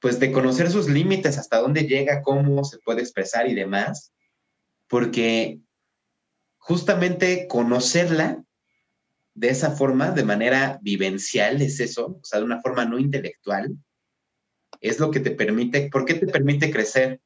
[0.00, 4.12] pues de conocer sus límites, hasta dónde llega, cómo se puede expresar y demás,
[4.88, 5.58] porque
[6.58, 8.44] justamente conocerla
[9.34, 13.76] de esa forma, de manera vivencial, es eso, o sea, de una forma no intelectual,
[14.80, 17.20] es lo que te permite, ¿por qué te permite crecer?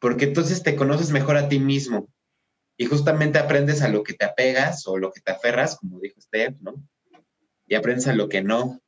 [0.00, 2.08] Porque entonces te conoces mejor a ti mismo
[2.76, 6.20] y justamente aprendes a lo que te apegas o lo que te aferras, como dijo
[6.20, 6.74] Steph, ¿no?
[7.66, 8.80] Y aprendes a lo que no,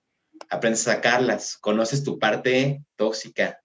[0.48, 3.60] aprendes a sacarlas, conoces tu parte tóxica,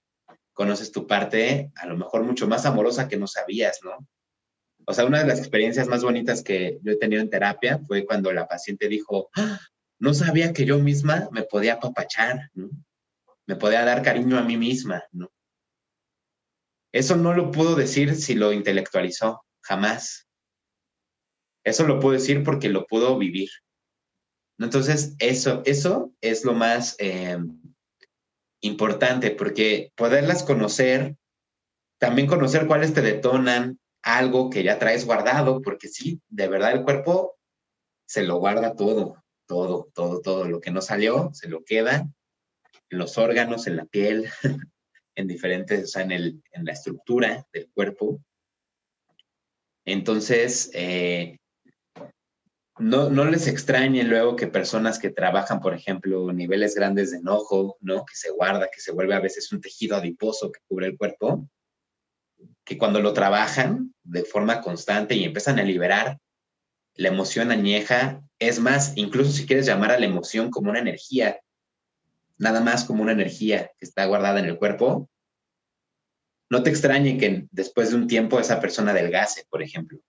[0.54, 4.08] conoces tu parte a lo mejor mucho más amorosa que no sabías, ¿no?
[4.86, 8.06] O sea, una de las experiencias más bonitas que yo he tenido en terapia fue
[8.06, 9.60] cuando la paciente dijo, ¡Ah!
[10.00, 12.70] no sabía que yo misma me podía apapachar, ¿no?
[13.46, 15.32] Me podía dar cariño a mí misma, ¿no?
[16.92, 20.28] Eso no lo puedo decir si lo intelectualizó, jamás.
[21.64, 23.50] Eso lo puedo decir porque lo puedo vivir.
[24.60, 27.38] Entonces, eso, eso es lo más eh,
[28.62, 31.18] importante, porque poderlas conocer,
[32.00, 36.84] también conocer cuáles te detonan, algo que ya traes guardado, porque sí, de verdad el
[36.84, 37.38] cuerpo
[38.06, 40.46] se lo guarda todo, todo, todo, todo.
[40.48, 42.08] Lo que no salió se lo queda
[42.90, 44.30] en los órganos, en la piel,
[45.16, 48.22] en diferentes, o sea, en, el, en la estructura del cuerpo.
[49.86, 51.40] Entonces, eh,
[52.80, 57.78] no, no les extrañe luego que personas que trabajan, por ejemplo, niveles grandes de enojo,
[57.82, 58.06] ¿no?
[58.06, 61.48] Que se guarda, que se vuelve a veces un tejido adiposo que cubre el cuerpo,
[62.64, 66.20] que cuando lo trabajan de forma constante y empiezan a liberar
[66.96, 71.40] la emoción añeja, es más, incluso si quieres llamar a la emoción como una energía,
[72.38, 75.10] nada más como una energía que está guardada en el cuerpo,
[76.50, 80.00] no te extrañe que después de un tiempo esa persona adelgace, por ejemplo.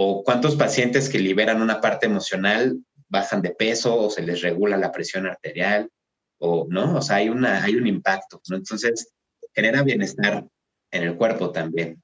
[0.00, 4.76] O cuántos pacientes que liberan una parte emocional bajan de peso o se les regula
[4.76, 5.90] la presión arterial,
[6.38, 8.56] o no, o sea, hay, una, hay un impacto, ¿no?
[8.56, 9.12] Entonces,
[9.52, 10.46] genera bienestar
[10.92, 12.00] en el cuerpo también.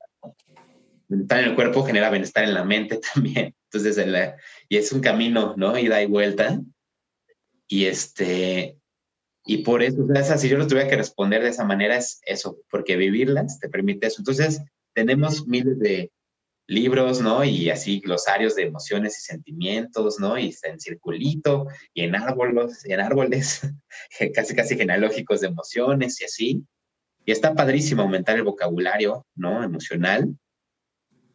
[1.06, 3.54] Bienestar en el cuerpo genera bienestar en la mente también.
[3.70, 4.04] Entonces,
[4.68, 5.78] y es un camino, ¿no?
[5.78, 6.60] Ida y vuelta.
[7.68, 8.76] Y este,
[9.46, 12.20] y por eso, o sea, si yo lo tuviera que responder de esa manera, es
[12.24, 14.16] eso, porque vivirlas te permite eso.
[14.18, 14.62] Entonces,
[14.94, 16.10] tenemos miles de
[16.66, 17.44] libros, ¿no?
[17.44, 20.38] Y así glosarios de emociones y sentimientos, ¿no?
[20.38, 23.62] Y en circulito, y en árboles, en árboles,
[24.34, 26.64] casi casi genealógicos de emociones y así.
[27.26, 29.62] Y está padrísimo aumentar el vocabulario, ¿no?
[29.62, 30.36] Emocional,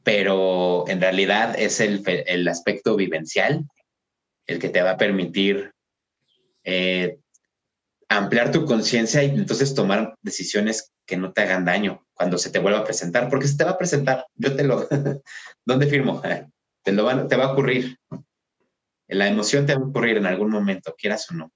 [0.04, 3.66] pero en realidad es el, el aspecto vivencial
[4.50, 5.72] el que te va a permitir
[6.64, 7.20] eh,
[8.10, 12.60] ampliar tu conciencia y entonces tomar decisiones que no te hagan daño cuando se te
[12.60, 14.86] vuelva a presentar, porque se te va a presentar, yo te lo,
[15.66, 16.22] ¿dónde firmo?
[16.84, 17.98] Te, lo va, te va a ocurrir.
[19.08, 21.52] La emoción te va a ocurrir en algún momento, quieras o no.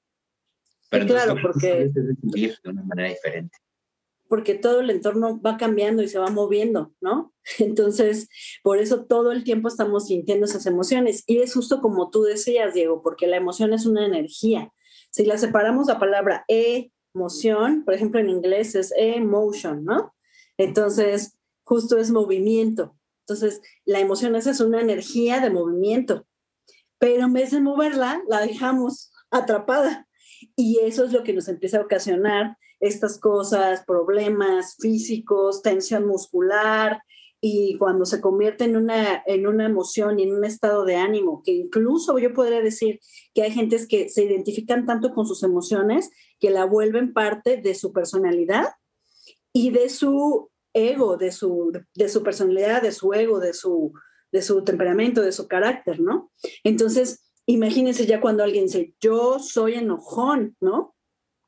[0.90, 1.90] Pero claro, porque...
[2.22, 3.58] vivir de una manera diferente.
[4.28, 7.34] Porque todo el entorno va cambiando y se va moviendo, ¿no?
[7.60, 8.28] Entonces,
[8.64, 11.24] por eso todo el tiempo estamos sintiendo esas emociones.
[11.26, 14.72] Y es justo como tú decías, Diego, porque la emoción es una energía.
[15.10, 20.13] Si la separamos la palabra emoción, por ejemplo, en inglés es emotion, ¿no?
[20.58, 22.96] Entonces, justo es movimiento.
[23.22, 26.26] Entonces, la emoción esa es una energía de movimiento,
[27.00, 30.08] pero en vez de moverla, la dejamos atrapada.
[30.56, 37.02] Y eso es lo que nos empieza a ocasionar estas cosas, problemas físicos, tensión muscular,
[37.46, 41.44] y cuando se convierte en una, en una emoción y en un estado de ánimo,
[41.44, 43.02] que incluso yo podría decir
[43.34, 47.76] que hay gentes que se identifican tanto con sus emociones que la vuelven parte de
[47.76, 48.68] su personalidad
[49.54, 53.94] y de su ego, de su, de su personalidad, de su ego, de su,
[54.32, 56.32] de su temperamento, de su carácter, ¿no?
[56.64, 60.96] Entonces, imagínense ya cuando alguien dice, yo soy enojón, ¿no?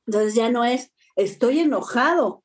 [0.05, 2.43] Entonces ya no es, estoy enojado,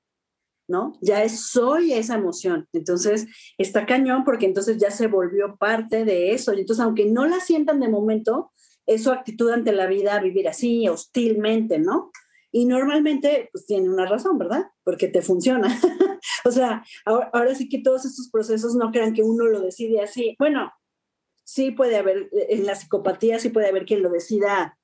[0.66, 0.94] ¿no?
[1.02, 2.66] Ya es, soy esa emoción.
[2.72, 3.26] Entonces,
[3.58, 6.54] está cañón porque entonces ya se volvió parte de eso.
[6.54, 8.52] Y entonces, aunque no la sientan de momento,
[8.86, 12.10] es su actitud ante la vida, vivir así, hostilmente, ¿no?
[12.52, 14.66] Y normalmente, pues tiene una razón, ¿verdad?
[14.82, 15.68] Porque te funciona.
[16.44, 20.34] o sea, ahora, sí que todos estos procesos no crean que uno lo decide así.
[20.38, 20.72] Bueno,
[21.44, 24.76] sí puede haber, en la psicopatía sí puede haber quien lo decida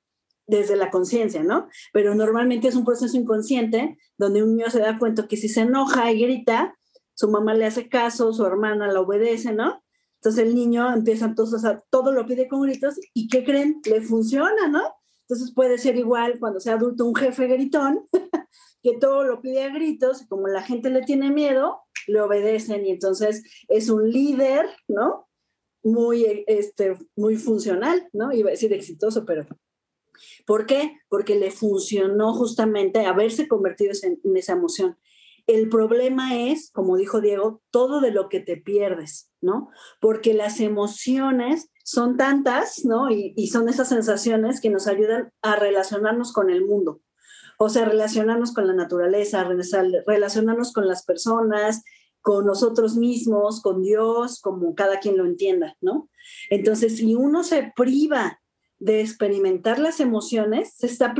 [0.45, 1.67] desde la conciencia, ¿no?
[1.91, 5.61] Pero normalmente es un proceso inconsciente donde un niño se da cuenta que si se
[5.61, 6.77] enoja y grita,
[7.13, 9.83] su mamá le hace caso, su hermana la obedece, ¿no?
[10.21, 13.81] Entonces el niño empieza entonces a todo lo pide con gritos y ¿qué creen?
[13.85, 14.81] Le funciona, ¿no?
[15.29, 18.05] Entonces puede ser igual cuando sea adulto un jefe gritón,
[18.81, 22.91] que todo lo pide a gritos, como la gente le tiene miedo, le obedecen y
[22.91, 25.27] entonces es un líder, ¿no?
[25.83, 28.31] Muy, este, muy funcional, ¿no?
[28.31, 29.45] Iba a decir exitoso, pero
[30.45, 30.97] ¿por qué?
[31.09, 34.97] Porque le funcionó justamente haberse convertido en esa emoción.
[35.45, 39.69] El problema es, como dijo Diego, todo de lo que te pierdes, ¿no?
[40.01, 43.09] Porque las emociones son tantas, ¿no?
[43.09, 46.99] Y, son esas sensaciones que nos ayudan a relacionarnos con el mundo.
[47.59, 49.47] O sea, relacionarnos con la naturaleza,
[50.05, 51.85] relacionarnos con las personas,
[52.19, 56.09] con nosotros mismos, con Dios, como cada quien lo entienda, ¿no?
[56.49, 58.41] Entonces, si uno se priva
[58.79, 61.15] de experimentar las emociones, se está,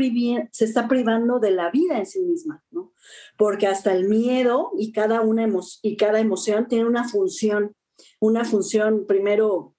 [0.51, 2.91] se está privando de la vida en sí misma, ¿no?
[3.37, 5.49] Porque hasta el miedo y cada, una
[5.81, 7.73] y cada emoción tiene una función,
[8.19, 9.76] una función primero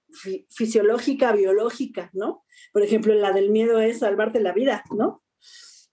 [0.49, 2.45] fisiológica, biológica, ¿no?
[2.73, 5.23] Por ejemplo, la del miedo es salvarte la vida, ¿no?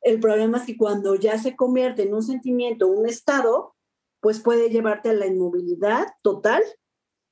[0.01, 3.75] El problema es que cuando ya se convierte en un sentimiento, un estado,
[4.21, 6.63] pues puede llevarte a la inmovilidad total.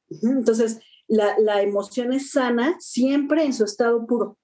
[0.09, 4.38] Entonces, la, la emoción es sana siempre en su estado puro,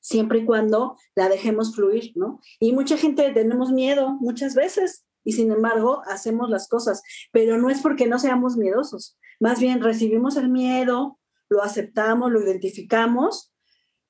[0.00, 2.40] siempre y cuando la dejemos fluir, ¿no?
[2.60, 7.02] Y mucha gente tenemos miedo muchas veces y sin embargo hacemos las cosas,
[7.32, 11.18] pero no es porque no seamos miedosos, más bien recibimos el miedo,
[11.48, 13.54] lo aceptamos, lo identificamos,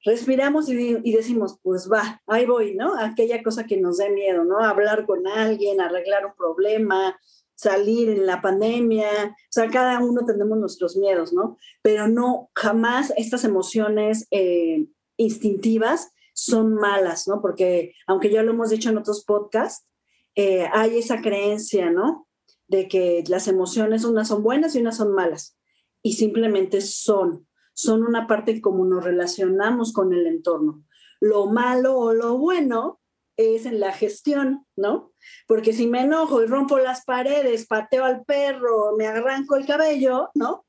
[0.05, 2.95] respiramos y, decimos, pues va, ahí voy, ¿no?
[2.99, 4.59] Aquella cosa que nos dé miedo, ¿no?
[4.59, 7.19] Hablar con alguien, arreglar un problema,
[7.55, 11.57] salir en la pandemia, o sea, cada uno tenemos nuestros miedos, ¿no?
[11.83, 17.41] Pero no, jamás estas emociones eh, instintivas son malas, ¿no?
[17.41, 19.87] Porque aunque ya lo hemos dicho en otros podcasts,
[20.35, 22.29] eh, hay esa creencia, ¿no?
[22.67, 25.57] De que las emociones unas son buenas y unas son malas
[26.05, 30.85] y simplemente son, son una parte como nos relacionamos con el entorno.
[31.19, 33.01] Lo malo o lo bueno
[33.39, 35.13] es en la gestión, ¿no?
[35.49, 40.29] Porque si me enojo y rompo las paredes, pateo al perro, me arranco el cabello,
[40.35, 40.67] ¿no?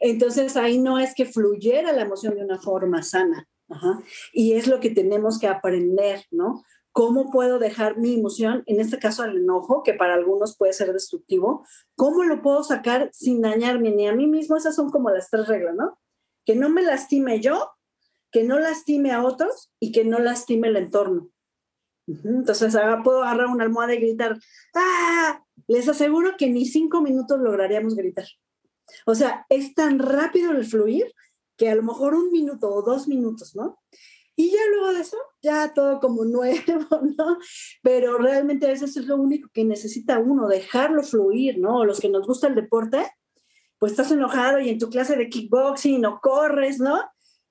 [0.00, 3.48] Entonces ahí no es que fluyera la emoción de una forma sana.
[4.34, 6.62] Y es lo que tenemos que aprender, ¿no?
[6.94, 10.92] ¿Cómo puedo dejar mi emoción, en este caso el enojo, que para algunos puede ser
[10.92, 11.66] destructivo,
[11.96, 14.56] cómo lo puedo sacar sin dañarme ni a mí mismo?
[14.56, 15.98] Esas son como las tres reglas, ¿no?
[16.46, 17.72] Que no me lastime yo,
[18.30, 21.30] que no lastime a otros y que no lastime el entorno.
[22.06, 24.38] Entonces ahora puedo agarrar una almohada y gritar,
[24.76, 25.42] ¡ah!
[25.66, 28.26] Les aseguro que ni cinco minutos lograríamos gritar.
[29.04, 31.12] O sea, es tan rápido el fluir
[31.56, 33.80] que a lo mejor un minuto o dos minutos, ¿no?
[34.36, 37.38] Y ya luego de eso, ya todo como nuevo, ¿no?
[37.82, 41.84] Pero realmente a veces es lo único que necesita uno, dejarlo fluir, ¿no?
[41.84, 43.06] Los que nos gusta el deporte,
[43.78, 47.00] pues estás enojado y en tu clase de kickboxing no corres, ¿no?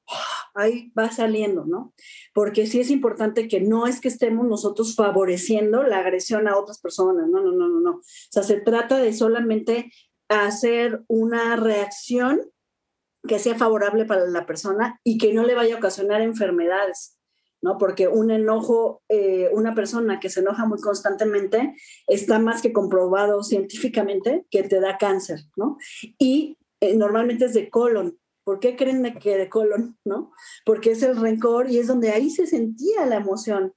[0.56, 1.94] Ahí va saliendo, ¿no?
[2.34, 6.80] Porque sí es importante que no es que estemos nosotros favoreciendo la agresión a otras
[6.80, 7.92] personas, no, no, no, no, no.
[7.92, 9.92] O sea, se trata de solamente
[10.28, 12.42] hacer una reacción
[13.28, 17.18] que sea favorable para la persona y que no le vaya a ocasionar enfermedades.
[17.62, 17.78] ¿no?
[17.78, 21.74] Porque un enojo, eh, una persona que se enoja muy constantemente,
[22.08, 25.78] está más que comprobado científicamente que te da cáncer, ¿no?
[26.20, 28.20] Y eh, normalmente es de colon.
[28.44, 30.34] ¿Por qué creen que de colon, no?
[30.66, 33.74] Porque es el rencor y es donde ahí se sentía la emoción.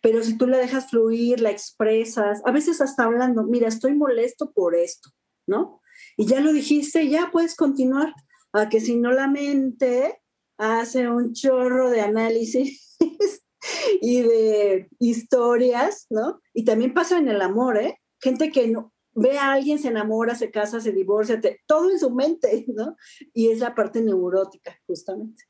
[0.00, 4.52] Pero si tú la dejas fluir, la expresas, a veces hasta hablando, mira, estoy molesto
[4.52, 5.10] por esto,
[5.48, 5.80] ¿no?
[6.16, 8.14] Y ya lo dijiste, ya puedes continuar.
[8.54, 10.20] A que si no la mente
[10.58, 12.96] hace un chorro de análisis
[14.00, 16.40] y de historias, ¿no?
[16.52, 17.98] Y también pasa en el amor, ¿eh?
[18.22, 18.72] Gente que
[19.14, 22.96] ve a alguien, se enamora, se casa, se divorcia, todo en su mente, ¿no?
[23.32, 25.44] Y es la parte neurótica, justamente.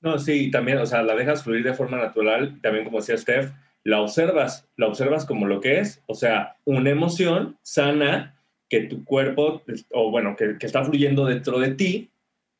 [0.00, 3.52] No, sí, también, o sea, la dejas fluir de forma natural, también como decía Steph,
[3.84, 9.04] la observas, la observas como lo que es, o sea, una emoción sana que tu
[9.04, 9.62] cuerpo,
[9.92, 12.11] o bueno, que está fluyendo dentro de ti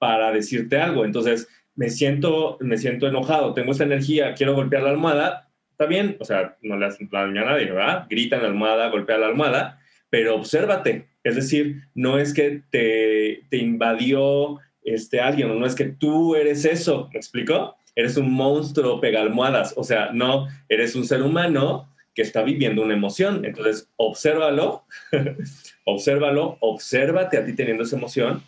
[0.03, 1.05] para decirte algo.
[1.05, 1.47] Entonces,
[1.77, 6.25] me siento, me siento enojado, tengo esta energía, quiero golpear la almohada, está bien, o
[6.25, 8.09] sea, no le hacen daño a nadie, ¿verdad?
[8.11, 9.81] Grita en la almohada, golpea la almohada,
[10.11, 15.85] pero obsérvate, es decir, no es que te, te invadió este alguien, no es que
[15.85, 17.77] tú eres eso, ¿me explico?
[17.95, 22.83] Eres un monstruo pega almohadas, o sea, no, eres un ser humano que está viviendo
[22.83, 24.85] una emoción, entonces obsérvalo,
[25.85, 28.43] obsérvalo, obsérvate a ti teniendo esa emoción,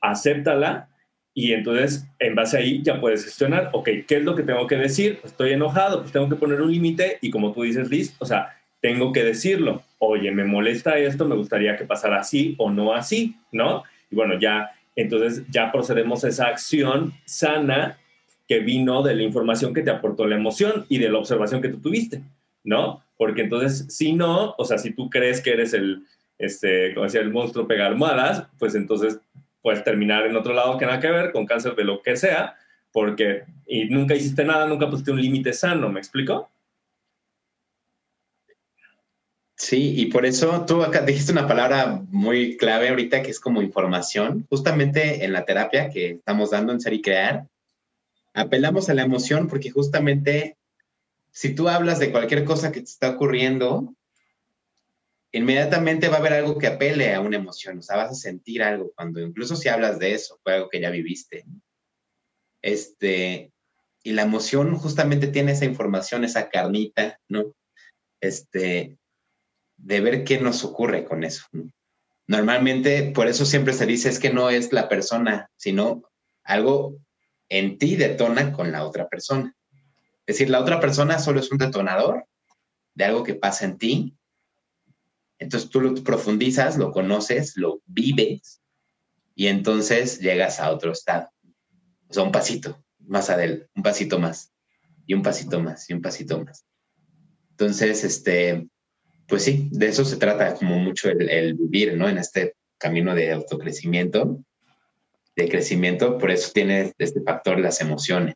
[0.00, 0.88] acéptala
[1.34, 4.76] y entonces en base ahí ya puedes gestionar, ok, ¿qué es lo que tengo que
[4.76, 5.20] decir?
[5.24, 8.56] Estoy enojado, pues tengo que poner un límite y como tú dices, Liz, o sea,
[8.80, 9.82] tengo que decirlo.
[9.98, 13.84] Oye, me molesta esto, me gustaría que pasara así o no así, ¿no?
[14.10, 17.98] Y bueno, ya, entonces ya procedemos a esa acción sana
[18.48, 21.68] que vino de la información que te aportó la emoción y de la observación que
[21.68, 22.22] tú tuviste,
[22.64, 23.04] ¿no?
[23.16, 26.04] Porque entonces, si no, o sea, si tú crees que eres el,
[26.38, 29.20] este, como decía, el monstruo pega almohadas, pues entonces
[29.62, 32.56] puedes terminar en otro lado que nada que ver, con cáncer de lo que sea,
[32.92, 36.50] porque y nunca hiciste nada, nunca pusiste un límite sano, ¿me explico?
[39.56, 43.60] Sí, y por eso tú acá dijiste una palabra muy clave ahorita que es como
[43.60, 44.46] información.
[44.48, 47.46] Justamente en la terapia que estamos dando en Ser y Crear,
[48.32, 50.56] apelamos a la emoción porque justamente
[51.30, 53.94] si tú hablas de cualquier cosa que te está ocurriendo,
[55.32, 58.62] inmediatamente va a haber algo que apele a una emoción, o sea, vas a sentir
[58.62, 61.44] algo cuando, incluso si hablas de eso, fue algo que ya viviste.
[62.62, 63.52] Este,
[64.02, 67.54] y la emoción justamente tiene esa información, esa carnita, ¿no?
[68.20, 68.98] Este,
[69.76, 71.46] de ver qué nos ocurre con eso.
[72.26, 76.02] Normalmente, por eso siempre se dice es que no es la persona, sino
[76.44, 76.96] algo
[77.48, 79.54] en ti detona con la otra persona.
[80.26, 82.24] Es decir, la otra persona solo es un detonador
[82.94, 84.16] de algo que pasa en ti.
[85.40, 88.60] Entonces tú lo profundizas, lo conoces, lo vives
[89.34, 91.30] y entonces llegas a otro estado.
[92.08, 94.52] O sea, un pasito más adelante, un pasito más
[95.06, 96.66] y un pasito más y un pasito más.
[97.52, 98.68] Entonces, este,
[99.26, 102.08] pues sí, de eso se trata como mucho el, vivir, ¿no?
[102.08, 104.44] En este camino de autocrecimiento,
[105.36, 108.34] de crecimiento, por eso tiene este factor las emociones.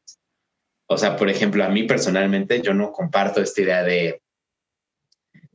[0.87, 4.23] O sea, por ejemplo, a mí personalmente yo no comparto esta idea de,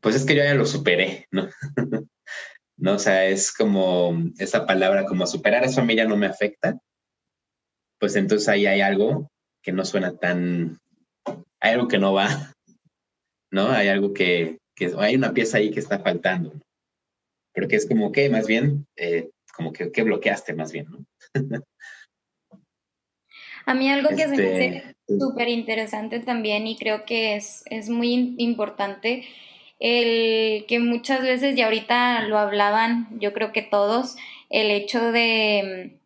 [0.01, 1.49] pues es que yo ya lo superé, ¿no?
[2.77, 2.93] ¿No?
[2.93, 6.79] O sea, es como esa palabra, como superar eso a mí ya no me afecta.
[7.99, 9.29] Pues entonces ahí hay algo
[9.61, 10.79] que no suena tan,
[11.59, 12.27] hay algo que no va,
[13.51, 13.69] ¿no?
[13.69, 16.53] Hay algo que, que hay una pieza ahí que está faltando,
[17.53, 21.05] pero que es como que más bien, eh, como que, que, bloqueaste más bien, ¿no?
[23.65, 27.63] A mí algo que se me hace este, súper interesante también y creo que es,
[27.69, 29.25] es muy importante,
[29.79, 34.17] el que muchas veces, y ahorita lo hablaban, yo creo que todos,
[34.49, 35.97] el hecho de,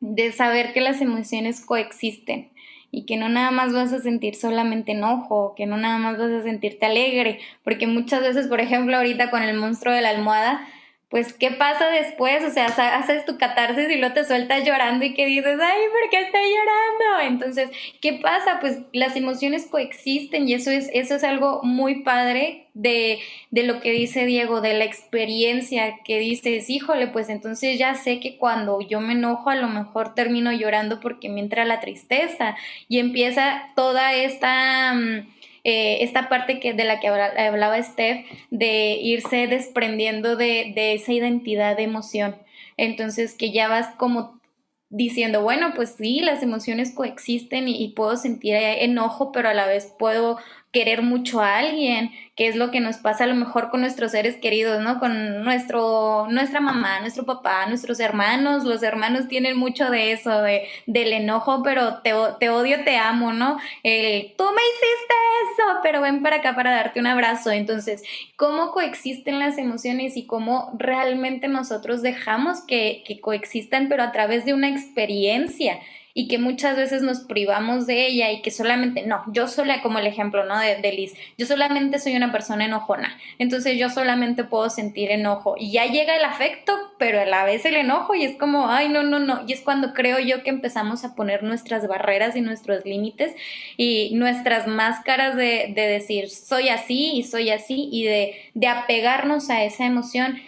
[0.00, 2.50] de saber que las emociones coexisten
[2.90, 6.30] y que no nada más vas a sentir solamente enojo, que no nada más vas
[6.30, 10.66] a sentirte alegre, porque muchas veces, por ejemplo, ahorita con el monstruo de la almohada,
[11.10, 12.44] pues, ¿qué pasa después?
[12.44, 16.10] O sea, haces tu catarsis y luego te sueltas llorando y que dices, ay, ¿por
[16.10, 17.34] qué estoy llorando?
[17.34, 17.70] Entonces,
[18.02, 18.58] ¿qué pasa?
[18.60, 23.80] Pues las emociones coexisten y eso es, eso es algo muy padre de, de lo
[23.80, 28.82] que dice Diego, de la experiencia que dices, híjole, pues entonces ya sé que cuando
[28.82, 32.54] yo me enojo a lo mejor termino llorando porque me entra la tristeza
[32.86, 34.92] y empieza toda esta...
[34.92, 35.38] Mm,
[35.70, 41.76] eh, esta parte que, de la que hablaba Steph, de irse desprendiendo de, esa identidad
[41.76, 42.36] de emoción.
[42.78, 44.40] Entonces, que ya vas como
[44.88, 49.92] diciendo, bueno, pues sí, las emociones coexisten y, puedo sentir enojo, pero a la vez
[49.98, 50.38] puedo
[50.72, 54.12] querer mucho a alguien, que es lo que nos pasa a lo mejor con nuestros
[54.12, 55.00] seres queridos, ¿no?
[55.00, 58.64] Con nuestro, nuestra mamá, nuestro papá, nuestros hermanos.
[58.64, 63.32] Los hermanos tienen mucho de eso, de, del enojo, pero te, te odio, te amo,
[63.32, 63.58] ¿no?
[63.82, 65.14] El, tú me hiciste
[65.52, 67.50] eso, pero ven para acá para darte un abrazo.
[67.50, 68.02] Entonces,
[68.36, 74.44] ¿cómo coexisten las emociones y cómo realmente nosotros dejamos que, que coexistan, pero a través
[74.44, 75.80] de una experiencia?
[76.14, 79.98] Y que muchas veces nos privamos de ella y que solamente, no, yo sola, como
[79.98, 80.58] el ejemplo, ¿no?
[80.58, 85.72] De, Liz, yo solamente soy una persona enojona, entonces yo solamente puedo sentir enojo y
[85.72, 89.02] ya llega el afecto, pero a la vez el enojo y es como, ay, no,
[89.02, 92.84] no, no, y es cuando creo yo que empezamos a poner nuestras barreras y nuestros
[92.84, 93.34] límites
[93.76, 99.50] y nuestras máscaras de, de decir, soy así y soy así y de, de apegarnos
[99.50, 100.38] a esa emoción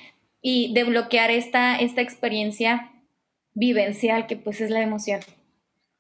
[0.43, 2.91] y de bloquear esta, esta experiencia
[3.55, 5.21] vivencial que pues es la emoción.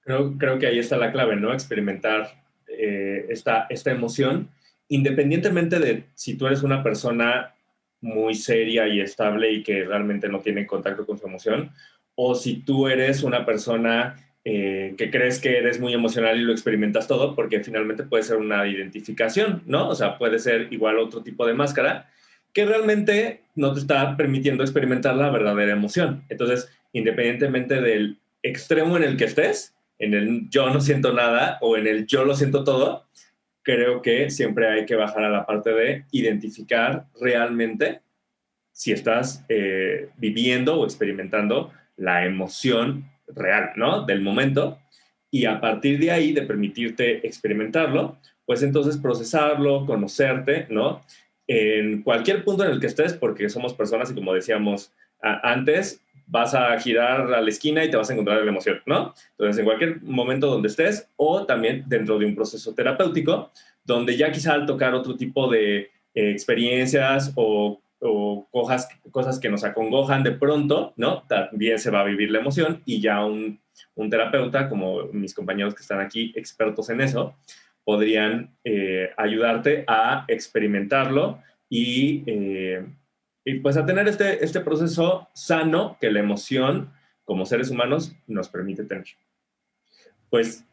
[0.03, 1.53] Creo, creo que ahí está la clave, ¿no?
[1.53, 4.48] Experimentar eh, esta, esta emoción,
[4.88, 7.55] independientemente de si tú eres una persona
[8.01, 11.70] muy seria y estable y que realmente no tiene contacto con su emoción,
[12.14, 16.53] o si tú eres una persona eh, que crees que eres muy emocional y lo
[16.53, 19.88] experimentas todo, porque finalmente puede ser una identificación, ¿no?
[19.88, 22.11] O sea, puede ser igual otro tipo de máscara
[22.53, 26.24] que realmente no te está permitiendo experimentar la verdadera emoción.
[26.28, 31.76] Entonces, independientemente del extremo en el que estés, en el yo no siento nada o
[31.76, 33.07] en el yo lo siento todo,
[33.62, 38.01] creo que siempre hay que bajar a la parte de identificar realmente
[38.72, 44.07] si estás eh, viviendo o experimentando la emoción real, ¿no?
[44.07, 44.78] Del momento.
[45.30, 51.03] Y a partir de ahí, de permitirte experimentarlo, pues entonces procesarlo, conocerte, ¿no?
[51.46, 56.54] En cualquier punto en el que estés, porque somos personas y como decíamos antes, vas
[56.54, 59.14] a girar a la esquina y te vas a encontrar la emoción, ¿no?
[59.32, 63.50] Entonces, en cualquier momento donde estés o también dentro de un proceso terapéutico,
[63.84, 69.48] donde ya quizá al tocar otro tipo de eh, experiencias o, o cosas, cosas que
[69.48, 71.24] nos acongojan de pronto, ¿no?
[71.28, 73.60] También se va a vivir la emoción y ya un,
[73.94, 77.36] un terapeuta, como mis compañeros que están aquí, expertos en eso,
[77.84, 82.86] podrían eh, ayudarte a experimentarlo y eh,
[83.45, 86.93] y pues a tener este, este proceso sano que la emoción
[87.24, 89.07] como seres humanos nos permite tener.
[90.28, 90.64] Pues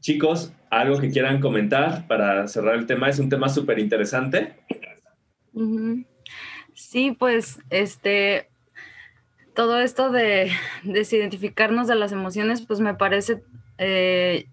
[0.00, 4.56] chicos, algo que quieran comentar para cerrar el tema, es un tema súper interesante.
[6.74, 8.48] Sí, pues este,
[9.54, 10.50] todo esto de
[10.82, 13.42] desidentificarnos de las emociones, pues me parece
[13.78, 14.46] eh,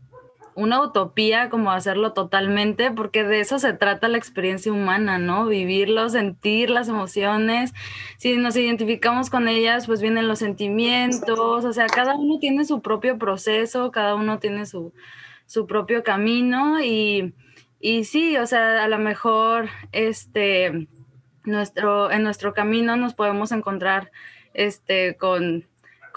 [0.60, 5.46] una utopía como hacerlo totalmente, porque de eso se trata la experiencia humana, ¿no?
[5.46, 7.74] Vivirlo, sentir las emociones.
[8.18, 12.82] Si nos identificamos con ellas, pues vienen los sentimientos, o sea, cada uno tiene su
[12.82, 14.94] propio proceso, cada uno tiene su,
[15.46, 17.34] su propio camino y,
[17.80, 20.90] y sí, o sea, a lo mejor este,
[21.46, 24.12] nuestro, en nuestro camino nos podemos encontrar
[24.54, 25.66] este, con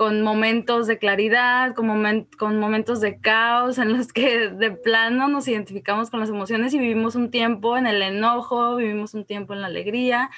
[0.03, 5.47] con momentos de claridad, con, con momentos de caos en los que de plano nos
[5.47, 9.61] identificamos con las emociones y vivimos un tiempo en el enojo, vivimos un tiempo en
[9.61, 10.29] la alegría,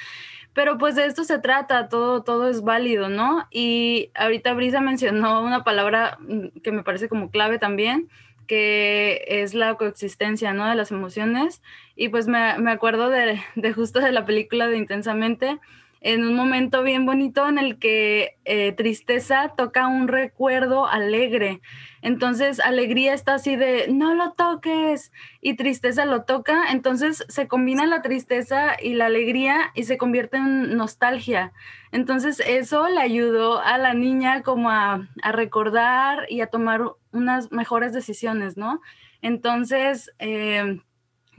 [0.52, 3.46] pero pues de esto se trata, todo, todo es válido, ¿no?
[3.50, 8.10] Y ahorita Brisa mencionó una palabra mm, que me parece como clave también,
[8.46, 10.68] que es la coexistencia, ¿no?
[10.68, 11.62] De las emociones.
[11.96, 15.58] Y pues me, me acuerdo de, de justo de la película de Intensamente,
[16.04, 21.62] en un momento bien bonito en el que eh, tristeza toca un recuerdo alegre.
[22.02, 26.70] Entonces, alegría está así de, no lo toques, y tristeza lo toca.
[26.70, 31.54] Entonces, se combina la tristeza y la alegría y se convierte en nostalgia.
[31.90, 36.82] Entonces, eso le ayudó a la niña como a, recordar y a tomar
[37.12, 38.82] unas mejores decisiones, ¿no?
[39.22, 40.80] Entonces, eh,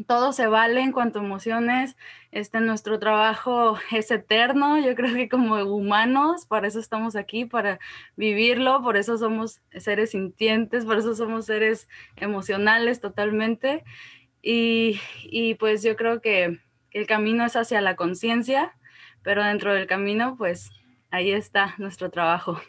[0.07, 1.95] todo se vale en cuanto a emociones.
[2.31, 4.79] Este, nuestro trabajo es eterno.
[4.79, 7.79] Yo creo que como humanos, para eso estamos aquí, para
[8.15, 13.83] vivirlo, por eso somos seres sintientes, por eso somos seres emocionales totalmente.
[14.41, 16.59] Y, y pues yo creo que
[16.91, 18.77] el camino es hacia la conciencia,
[19.23, 20.69] pero dentro del camino, pues
[21.09, 22.61] ahí está nuestro trabajo.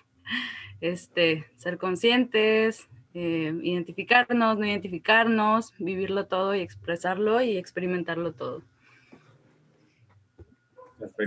[0.81, 2.89] Este, ser conscientes,
[3.19, 8.61] eh, identificarnos, no identificarnos, vivirlo todo y expresarlo y experimentarlo todo.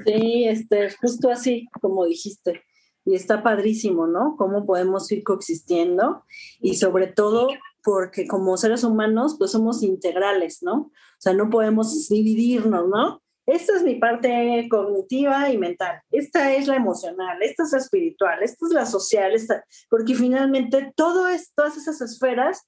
[0.05, 2.61] Sí, este, justo así como dijiste.
[3.05, 4.35] Y está padrísimo, ¿no?
[4.37, 6.25] Cómo podemos ir coexistiendo
[6.61, 7.47] y sobre todo
[7.83, 10.73] porque como seres humanos pues somos integrales, ¿no?
[10.81, 13.23] O sea, no podemos dividirnos, ¿no?
[13.49, 18.43] Esta es mi parte cognitiva y mental, esta es la emocional, esta es la espiritual,
[18.43, 22.67] esta es la social, esta, porque finalmente todo es, todas esas esferas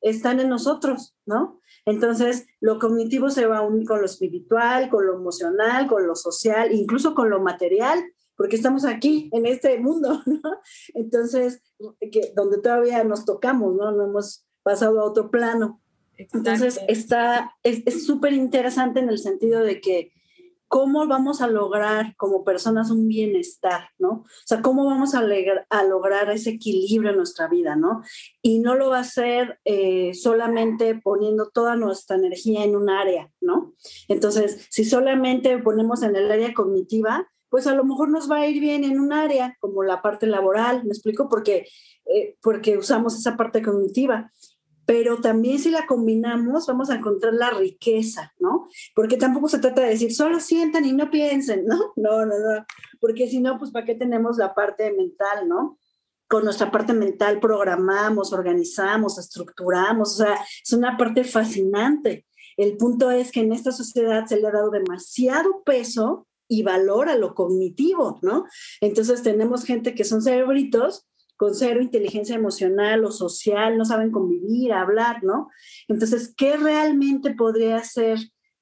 [0.00, 1.60] están en nosotros, ¿no?
[1.84, 6.14] Entonces, lo cognitivo se va a unir con lo espiritual, con lo emocional, con lo
[6.14, 8.00] social, incluso con lo material,
[8.36, 10.60] porque estamos aquí en este mundo, ¿no?
[10.94, 11.60] Entonces,
[12.12, 13.90] que, donde todavía nos tocamos, ¿no?
[13.90, 15.82] No hemos pasado a otro plano.
[16.16, 20.12] Entonces, está, es súper interesante en el sentido de que
[20.70, 24.08] cómo vamos a lograr como personas un bienestar, ¿no?
[24.10, 25.26] O sea, cómo vamos a,
[25.68, 28.02] a lograr ese equilibrio en nuestra vida, ¿no?
[28.40, 33.28] Y no lo va a hacer eh, solamente poniendo toda nuestra energía en un área,
[33.40, 33.74] ¿no?
[34.06, 38.46] Entonces, si solamente ponemos en el área cognitiva, pues a lo mejor nos va a
[38.46, 41.28] ir bien en un área como la parte laboral, ¿me explico?
[41.28, 41.66] Porque,
[42.06, 44.30] eh, porque usamos esa parte cognitiva
[44.86, 48.68] pero también si la combinamos vamos a encontrar la riqueza, ¿no?
[48.94, 51.92] Porque tampoco se trata de decir, solo sientan y no piensen, ¿no?
[51.96, 52.66] No, no, no,
[53.00, 55.78] porque si no, pues ¿para qué tenemos la parte mental, ¿no?
[56.28, 62.26] Con nuestra parte mental programamos, organizamos, estructuramos, o sea, es una parte fascinante.
[62.56, 67.08] El punto es que en esta sociedad se le ha dado demasiado peso y valor
[67.08, 68.44] a lo cognitivo, ¿no?
[68.80, 71.06] Entonces tenemos gente que son cerebritos
[71.40, 75.48] con cero inteligencia emocional o social, no saben convivir, hablar, ¿no?
[75.88, 78.18] Entonces, ¿qué realmente podría ser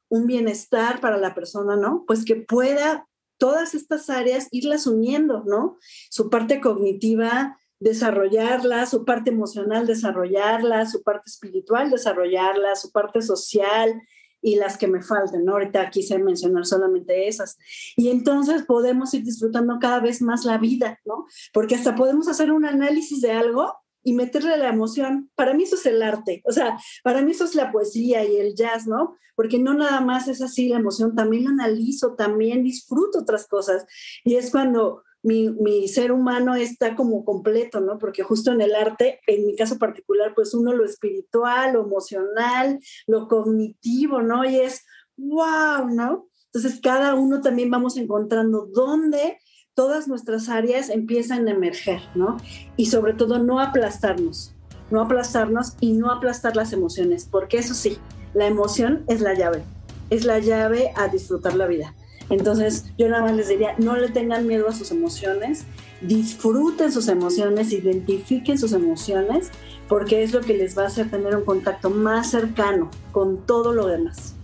[0.09, 2.05] un bienestar para la persona, ¿no?
[2.07, 5.77] Pues que pueda todas estas áreas irlas uniendo, ¿no?
[6.09, 14.01] Su parte cognitiva, desarrollarla, su parte emocional, desarrollarla, su parte espiritual, desarrollarla, su parte social,
[14.41, 15.53] y las que me falten, ¿no?
[15.53, 17.57] Ahorita quise mencionar solamente esas.
[17.97, 21.27] Y entonces podemos ir disfrutando cada vez más la vida, ¿no?
[21.53, 25.31] Porque hasta podemos hacer un análisis de algo y meterle la emoción.
[25.35, 28.37] Para mí eso es el arte, o sea, para mí eso es la poesía y
[28.37, 29.17] el jazz, ¿no?
[29.35, 33.87] Porque no nada más es así la emoción, también lo analizo, también disfruto otras cosas.
[34.25, 37.99] Y es cuando mi, ser humano está como completo, ¿no?
[37.99, 42.79] Porque justo en el arte, en mi caso particular, pues uno lo espiritual, lo emocional,
[43.07, 44.45] lo cognitivo, ¿no?
[44.45, 44.85] Y es,
[45.17, 46.29] wow, ¿no?
[46.53, 49.39] Entonces cada uno también vamos encontrando dónde
[49.75, 52.37] todas nuestras áreas empiezan a emerger, ¿no?
[52.77, 54.55] Y sobre todo no aplastarnos,
[54.91, 57.99] no aplastarnos y no aplastar las emociones, porque eso sí,
[58.35, 59.63] la emoción es la llave,
[60.11, 61.95] es la llave a disfrutar la vida.
[62.31, 65.65] Entonces, yo nada más les diría, no le tengan miedo a sus emociones,
[66.01, 69.51] disfruten sus emociones, identifiquen sus emociones,
[69.89, 73.73] porque es lo que les va a hacer tener un contacto más cercano con todo
[73.73, 74.35] lo demás.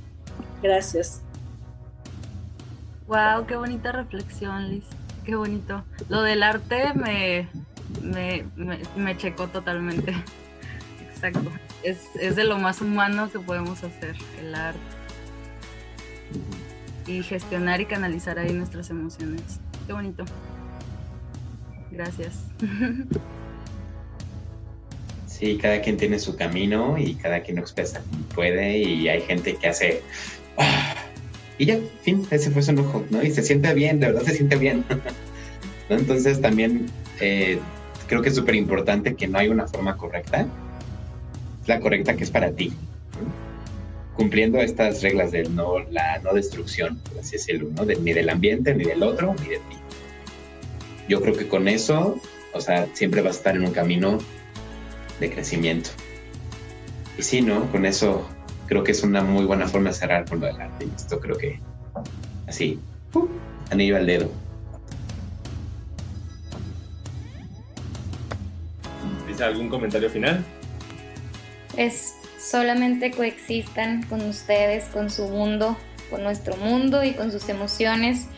[0.62, 1.20] Gracias.
[3.06, 4.84] Wow, qué bonita reflexión, Liz.
[5.26, 5.84] Qué bonito.
[6.08, 7.48] Lo del arte me,
[8.02, 8.46] me,
[8.96, 10.14] me, checó totalmente.
[11.12, 11.50] Exacto.
[11.82, 14.80] Es, es de lo más humano que podemos hacer, el arte
[17.06, 19.42] y gestionar y canalizar ahí nuestras emociones.
[19.86, 20.24] Qué bonito.
[21.90, 22.44] Gracias.
[25.26, 29.56] Sí, cada quien tiene su camino y cada quien expresa como puede y hay gente
[29.56, 30.00] que hace...
[30.56, 30.94] Ah",
[31.58, 33.20] y ya, fin, ese fue su enojo, ¿no?
[33.20, 34.84] Y se siente bien, de verdad se siente bien.
[35.88, 36.86] Entonces también
[37.20, 37.58] eh,
[38.06, 40.46] creo que es súper importante que no hay una forma correcta.
[41.66, 42.72] La correcta que es para ti
[44.16, 47.84] cumpliendo estas reglas de no, la no destrucción, así decirlo, ¿no?
[47.84, 49.76] ni del ambiente, ni del otro, ni de ti.
[51.08, 52.20] Yo creo que con eso,
[52.52, 54.18] o sea, siempre vas a estar en un camino
[55.20, 55.90] de crecimiento.
[57.18, 57.70] Y sí, ¿no?
[57.70, 58.28] Con eso
[58.66, 60.86] creo que es una muy buena forma de cerrar con lo del arte.
[60.96, 61.60] Esto creo que
[62.46, 62.78] así,
[63.70, 64.30] anillo al dedo.
[69.28, 70.44] ¿Dice algún comentario final?
[71.76, 75.76] Es solamente coexistan con ustedes, con su mundo,
[76.10, 78.28] con nuestro mundo y con sus emociones.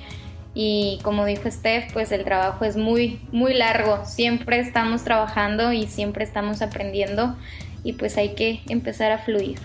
[0.54, 4.04] Y como dijo Steph, pues el trabajo es muy, muy largo.
[4.06, 7.36] Siempre estamos trabajando y siempre estamos aprendiendo
[7.82, 9.58] y pues hay que empezar a fluir.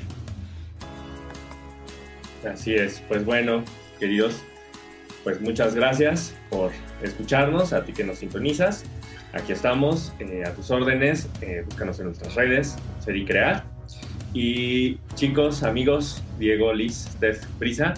[2.52, 3.02] Así es.
[3.08, 3.64] Pues bueno,
[4.00, 4.42] queridos,
[5.24, 6.72] pues muchas gracias por
[7.04, 8.84] escucharnos, a ti que nos sintonizas.
[9.34, 13.64] Aquí estamos, eh, a tus órdenes, eh, búscanos en nuestras redes, Ser y Crear.
[14.34, 17.94] Y chicos, amigos, Diego, Liz, Steph, Prisa,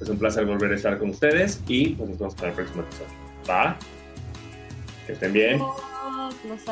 [0.00, 2.82] es un placer volver a estar con ustedes y pues nos vemos para el próximo
[2.82, 3.08] episodio.
[3.48, 3.78] ¿Va?
[5.06, 5.60] Que estén bien.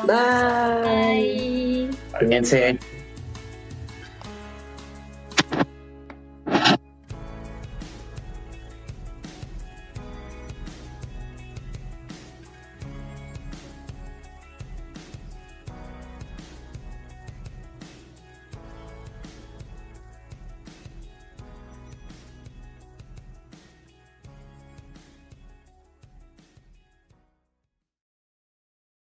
[0.05, 1.89] Bye.
[2.19, 2.79] Bye.